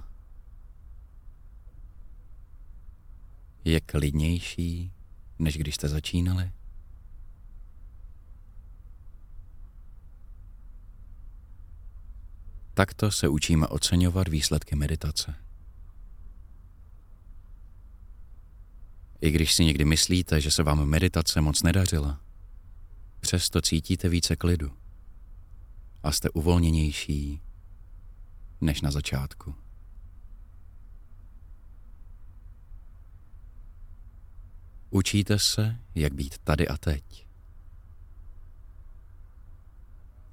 Je 3.63 3.79
klidnější, 3.81 4.93
než 5.39 5.57
když 5.57 5.75
jste 5.75 5.89
začínali? 5.89 6.51
Takto 12.73 13.11
se 13.11 13.27
učíme 13.27 13.67
oceňovat 13.67 14.27
výsledky 14.27 14.75
meditace. 14.75 15.48
I 19.21 19.31
když 19.31 19.53
si 19.53 19.65
někdy 19.65 19.85
myslíte, 19.85 20.41
že 20.41 20.51
se 20.51 20.63
vám 20.63 20.85
meditace 20.85 21.41
moc 21.41 21.63
nedařila, 21.63 22.21
přesto 23.19 23.61
cítíte 23.61 24.09
více 24.09 24.35
klidu 24.35 24.71
a 26.03 26.11
jste 26.11 26.29
uvolněnější 26.29 27.41
než 28.61 28.81
na 28.81 28.91
začátku. 28.91 29.55
Učíte 34.89 35.39
se, 35.39 35.79
jak 35.95 36.13
být 36.13 36.37
tady 36.37 36.67
a 36.67 36.77
teď. 36.77 37.27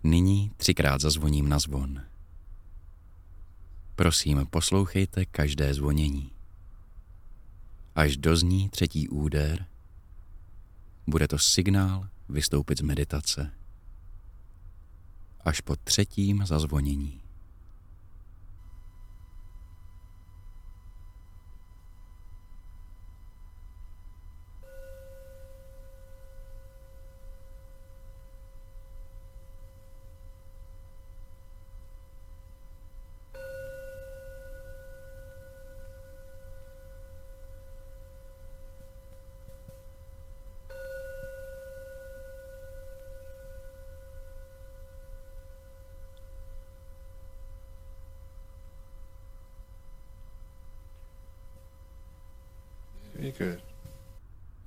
Nyní 0.02 0.52
třikrát 0.56 1.00
zazvoním 1.00 1.48
na 1.48 1.58
zvon. 1.58 2.02
Prosím, 3.94 4.46
poslouchejte 4.50 5.24
každé 5.24 5.74
zvonění. 5.74 6.35
Až 7.96 8.16
dozní 8.16 8.68
třetí 8.68 9.08
úder, 9.08 9.66
bude 11.06 11.28
to 11.28 11.38
signál 11.38 12.08
vystoupit 12.28 12.78
z 12.78 12.80
meditace. 12.80 13.52
Až 15.40 15.60
po 15.60 15.76
třetím 15.76 16.42
zazvonění. 16.46 17.20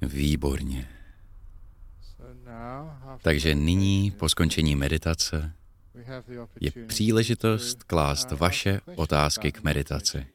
Výborně. 0.01 0.89
Takže 3.22 3.55
nyní, 3.55 4.12
po 4.12 4.30
skončení 4.30 4.76
meditace, 4.76 5.53
je 6.62 6.72
příležitost 6.88 7.84
klást 7.84 8.32
vaše 8.32 8.82
otázky 8.95 9.51
k 9.51 9.64
meditaci. 9.64 10.26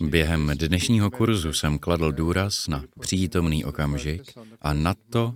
Během 0.00 0.52
dnešního 0.54 1.10
kurzu 1.10 1.52
jsem 1.52 1.78
kladl 1.78 2.12
důraz 2.12 2.68
na 2.68 2.84
přítomný 3.00 3.64
okamžik 3.64 4.22
a 4.60 4.72
na 4.72 4.94
to, 4.94 5.34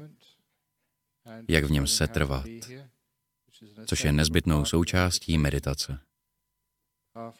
jak 1.49 1.65
v 1.65 1.71
něm 1.71 1.87
setrvat, 1.87 2.47
což 3.87 4.05
je 4.05 4.13
nezbytnou 4.13 4.65
součástí 4.65 5.39
meditace. 5.39 5.99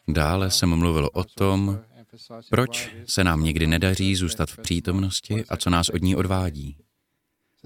Dále 0.07 0.51
jsem 0.51 0.75
mluvil 0.75 1.09
o 1.13 1.23
tom, 1.23 1.79
proč 2.49 2.95
se 3.05 3.23
nám 3.23 3.43
někdy 3.43 3.67
nedaří 3.67 4.15
zůstat 4.15 4.49
v 4.51 4.57
přítomnosti 4.57 5.45
a 5.49 5.57
co 5.57 5.69
nás 5.69 5.89
od 5.89 6.01
ní 6.01 6.15
odvádí? 6.15 6.77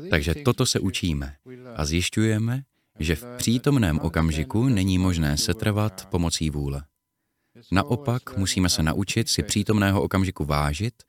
Takže 0.09 0.35
toto 0.35 0.65
se 0.65 0.79
učíme 0.79 1.35
a 1.75 1.85
zjišťujeme, 1.85 2.63
že 2.99 3.15
v 3.15 3.25
přítomném 3.37 3.99
okamžiku 3.99 4.69
není 4.69 4.97
možné 4.97 5.37
setrvat 5.37 6.07
pomocí 6.09 6.49
vůle. 6.49 6.83
Naopak 7.71 8.37
musíme 8.37 8.69
se 8.69 8.83
naučit 8.83 9.29
si 9.29 9.43
přítomného 9.43 10.03
okamžiku 10.03 10.45
vážit 10.45 11.03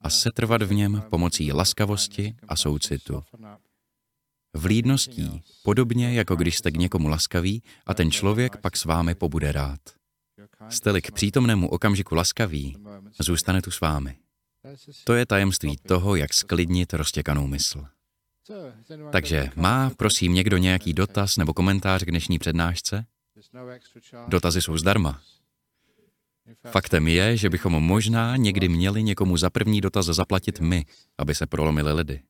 a 0.00 0.10
setrvat 0.10 0.62
v 0.62 0.72
něm 0.72 1.02
pomocí 1.10 1.52
laskavosti 1.52 2.34
a 2.48 2.56
soucitu. 2.56 3.22
Vlídností, 4.56 5.42
podobně 5.62 6.12
jako 6.12 6.36
když 6.36 6.56
jste 6.56 6.70
k 6.70 6.76
někomu 6.76 7.08
laskaví 7.08 7.62
a 7.86 7.94
ten 7.94 8.10
člověk 8.10 8.56
pak 8.56 8.76
s 8.76 8.84
vámi 8.84 9.14
pobude 9.14 9.52
rád. 9.52 9.80
Jste-li 10.68 11.02
k 11.02 11.10
přítomnému 11.10 11.68
okamžiku 11.68 12.14
laskaví, 12.14 12.76
zůstane 13.20 13.62
tu 13.62 13.70
s 13.70 13.80
vámi. 13.80 14.16
To 15.04 15.14
je 15.14 15.26
tajemství 15.26 15.76
toho, 15.76 16.16
jak 16.16 16.34
sklidnit 16.34 16.92
roztěkanou 16.92 17.46
mysl. 17.46 17.84
Takže 19.12 19.50
má, 19.56 19.90
prosím, 19.96 20.34
někdo 20.34 20.56
nějaký 20.56 20.92
dotaz 20.92 21.36
nebo 21.36 21.54
komentář 21.54 22.02
k 22.04 22.10
dnešní 22.10 22.38
přednášce? 22.38 23.06
Dotazy 24.28 24.62
jsou 24.62 24.76
zdarma. 24.76 25.20
Faktem 26.66 27.08
je, 27.08 27.36
že 27.36 27.50
bychom 27.50 27.72
možná 27.72 28.36
někdy 28.36 28.68
měli 28.68 29.02
někomu 29.02 29.36
za 29.36 29.50
první 29.50 29.80
dotaz 29.80 30.06
zaplatit 30.06 30.60
my, 30.60 30.84
aby 31.18 31.34
se 31.34 31.46
prolomili 31.46 31.92
ledy. 31.92 32.22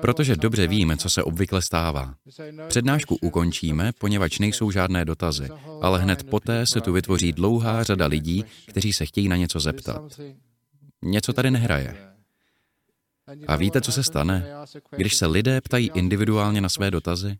Protože 0.00 0.36
dobře 0.36 0.66
víme, 0.66 0.96
co 0.96 1.10
se 1.10 1.22
obvykle 1.22 1.62
stává. 1.62 2.14
Přednášku 2.68 3.18
ukončíme, 3.22 3.92
poněvadž 3.98 4.38
nejsou 4.38 4.70
žádné 4.70 5.04
dotazy, 5.04 5.48
ale 5.82 6.00
hned 6.00 6.22
poté 6.22 6.66
se 6.66 6.80
tu 6.80 6.92
vytvoří 6.92 7.32
dlouhá 7.32 7.82
řada 7.82 8.06
lidí, 8.06 8.44
kteří 8.66 8.92
se 8.92 9.06
chtějí 9.06 9.28
na 9.28 9.36
něco 9.36 9.60
zeptat. 9.60 10.20
Něco 11.02 11.32
tady 11.32 11.50
nehraje. 11.50 11.96
A 13.46 13.56
víte, 13.56 13.80
co 13.80 13.92
se 13.92 14.02
stane? 14.02 14.46
Když 14.96 15.16
se 15.16 15.26
lidé 15.26 15.60
ptají 15.60 15.90
individuálně 15.94 16.60
na 16.60 16.68
své 16.68 16.90
dotazy, 16.90 17.38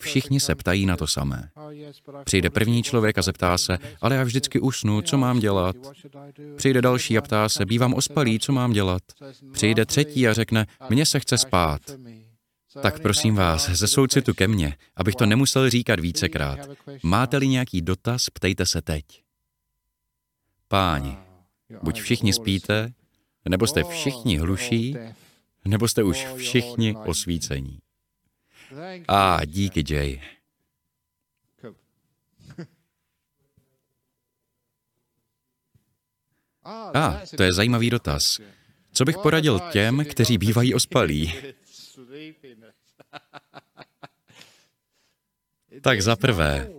Všichni 0.00 0.40
se 0.40 0.54
ptají 0.54 0.86
na 0.86 0.96
to 0.96 1.06
samé. 1.06 1.50
Přijde 2.24 2.50
první 2.50 2.82
člověk 2.82 3.18
a 3.18 3.22
zeptá 3.22 3.58
se, 3.58 3.78
ale 4.00 4.16
já 4.16 4.24
vždycky 4.24 4.60
usnu, 4.60 5.02
co 5.02 5.18
mám 5.18 5.38
dělat? 5.38 5.76
Přijde 6.56 6.82
další 6.82 7.18
a 7.18 7.22
ptá 7.22 7.48
se, 7.48 7.64
bývám 7.64 7.94
ospalý, 7.94 8.38
co 8.38 8.52
mám 8.52 8.72
dělat? 8.72 9.02
Přijde 9.52 9.86
třetí 9.86 10.28
a 10.28 10.32
řekne, 10.32 10.66
mně 10.90 11.06
se 11.06 11.20
chce 11.20 11.38
spát. 11.38 11.80
Tak 12.82 13.00
prosím 13.00 13.34
vás, 13.34 13.70
ze 13.70 13.88
soucitu 13.88 14.34
ke 14.34 14.48
mně, 14.48 14.76
abych 14.96 15.14
to 15.14 15.26
nemusel 15.26 15.70
říkat 15.70 16.00
vícekrát. 16.00 16.58
Máte-li 17.02 17.48
nějaký 17.48 17.82
dotaz, 17.82 18.30
ptejte 18.30 18.66
se 18.66 18.82
teď. 18.82 19.04
Páni, 20.68 21.16
buď 21.82 22.00
všichni 22.00 22.32
spíte, 22.32 22.92
nebo 23.48 23.66
jste 23.66 23.84
všichni 23.84 24.38
hluší, 24.38 24.96
nebo 25.64 25.88
jste 25.88 26.02
už 26.02 26.26
všichni 26.36 26.96
osvícení. 26.96 27.78
A 29.08 29.44
díky, 29.44 29.94
Jay. 29.94 30.20
A, 36.62 36.90
ah, 36.94 37.26
to 37.36 37.42
je 37.42 37.52
zajímavý 37.52 37.90
dotaz. 37.90 38.40
Co 38.92 39.04
bych 39.04 39.18
poradil 39.18 39.60
těm, 39.72 40.04
kteří 40.10 40.38
bývají 40.38 40.74
ospalí? 40.74 41.34
Tak 45.80 46.02
za 46.02 46.16
prvé, 46.16 46.70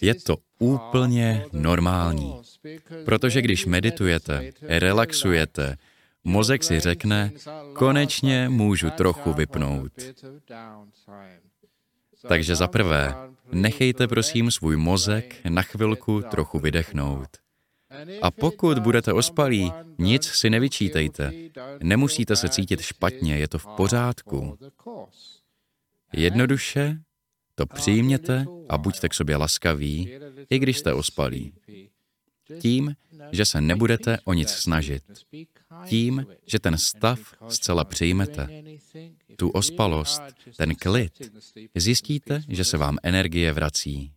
je 0.00 0.14
to 0.14 0.36
úplně 0.58 1.44
normální, 1.52 2.34
protože 3.04 3.42
když 3.42 3.66
meditujete, 3.66 4.50
relaxujete, 4.62 5.76
Mozek 6.26 6.64
si 6.64 6.80
řekne, 6.80 7.32
konečně 7.72 8.48
můžu 8.48 8.90
trochu 8.90 9.32
vypnout. 9.32 9.92
Takže 12.28 12.56
za 12.56 12.68
prvé, 12.68 13.14
nechejte 13.52 14.08
prosím 14.08 14.50
svůj 14.50 14.76
mozek 14.76 15.36
na 15.48 15.62
chvilku 15.62 16.22
trochu 16.30 16.58
vydechnout. 16.58 17.28
A 18.22 18.30
pokud 18.30 18.78
budete 18.78 19.12
ospalí, 19.12 19.72
nic 19.98 20.24
si 20.24 20.50
nevyčítejte. 20.50 21.32
Nemusíte 21.82 22.36
se 22.36 22.48
cítit 22.48 22.80
špatně, 22.80 23.38
je 23.38 23.48
to 23.48 23.58
v 23.58 23.66
pořádku. 23.66 24.58
Jednoduše 26.12 26.98
to 27.54 27.66
přijměte 27.66 28.46
a 28.68 28.78
buďte 28.78 29.08
k 29.08 29.14
sobě 29.14 29.36
laskaví, 29.36 30.18
i 30.50 30.58
když 30.58 30.78
jste 30.78 30.92
ospalí. 30.92 31.52
Tím, 32.60 32.94
že 33.32 33.44
se 33.44 33.60
nebudete 33.60 34.18
o 34.24 34.32
nic 34.32 34.50
snažit. 34.50 35.02
Tím, 35.84 36.26
že 36.46 36.58
ten 36.58 36.78
stav 36.78 37.20
zcela 37.48 37.84
přijmete, 37.84 38.48
tu 39.36 39.48
ospalost, 39.48 40.22
ten 40.56 40.74
klid, 40.74 41.12
zjistíte, 41.74 42.42
že 42.48 42.64
se 42.64 42.76
vám 42.76 42.98
energie 43.02 43.52
vrací. 43.52 44.12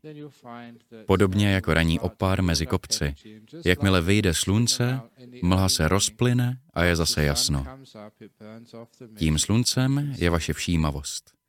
Podobně 1.05 1.51
jako 1.51 1.73
raní 1.73 1.99
opár 1.99 2.43
mezi 2.43 2.65
kopci. 2.65 3.15
Jakmile 3.65 4.01
vyjde 4.01 4.33
slunce, 4.33 4.99
mlha 5.43 5.69
se 5.69 5.87
rozplyne 5.87 6.59
a 6.73 6.83
je 6.83 6.95
zase 6.95 7.23
jasno. 7.23 7.65
Tím 9.17 9.39
sluncem 9.39 10.13
je 10.17 10.29
vaše 10.29 10.53
všímavost. 10.53 11.39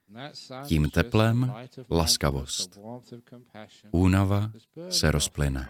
Tím 0.67 0.91
teplem 0.91 1.55
laskavost. 1.91 2.79
Únava 3.91 4.53
se 4.89 5.11
rozplyne. 5.11 5.69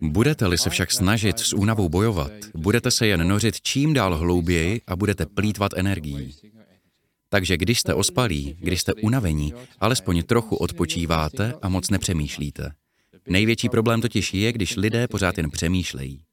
Budete-li 0.00 0.58
se 0.58 0.70
však 0.70 0.92
snažit 0.92 1.38
s 1.38 1.52
únavou 1.52 1.88
bojovat, 1.88 2.32
budete 2.54 2.90
se 2.90 3.06
jen 3.06 3.28
nořit 3.28 3.60
čím 3.60 3.94
dál 3.94 4.16
hlouběji 4.16 4.80
a 4.86 4.96
budete 4.96 5.26
plítvat 5.26 5.72
energií. 5.76 6.34
Takže 7.28 7.56
když 7.56 7.80
jste 7.80 7.94
ospalí, 7.94 8.56
když 8.60 8.80
jste 8.80 8.94
unavení, 8.94 9.54
alespoň 9.80 10.22
trochu 10.22 10.56
odpočíváte 10.56 11.54
a 11.62 11.68
moc 11.68 11.90
nepřemýšlíte. 11.90 12.72
Největší 13.28 13.68
problém 13.68 14.00
totiž 14.00 14.34
je, 14.34 14.52
když 14.52 14.76
lidé 14.76 15.08
pořád 15.08 15.38
jen 15.38 15.50
přemýšlejí. 15.50 16.24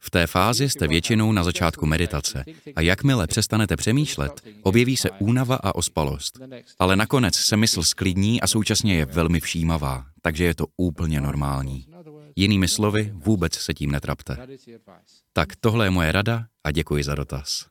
V 0.00 0.10
té 0.10 0.26
fázi 0.26 0.68
jste 0.68 0.88
většinou 0.88 1.32
na 1.32 1.44
začátku 1.44 1.86
meditace 1.86 2.44
a 2.76 2.80
jakmile 2.80 3.26
přestanete 3.26 3.76
přemýšlet, 3.76 4.42
objeví 4.62 4.96
se 4.96 5.10
únava 5.10 5.56
a 5.56 5.74
ospalost. 5.74 6.38
Ale 6.78 6.96
nakonec 6.96 7.34
se 7.34 7.56
mysl 7.56 7.82
sklidní 7.82 8.40
a 8.40 8.46
současně 8.46 8.94
je 8.94 9.04
velmi 9.04 9.40
všímavá, 9.40 10.04
takže 10.22 10.44
je 10.44 10.54
to 10.54 10.66
úplně 10.76 11.20
normální. 11.20 11.86
Jinými 12.38 12.68
slovy, 12.68 13.12
vůbec 13.14 13.54
se 13.54 13.74
tím 13.74 13.90
netrapte. 13.90 14.36
Tak 15.32 15.56
tohle 15.56 15.86
je 15.86 15.90
moje 15.90 16.12
rada 16.12 16.46
a 16.64 16.70
děkuji 16.70 17.04
za 17.04 17.14
dotaz. 17.14 17.66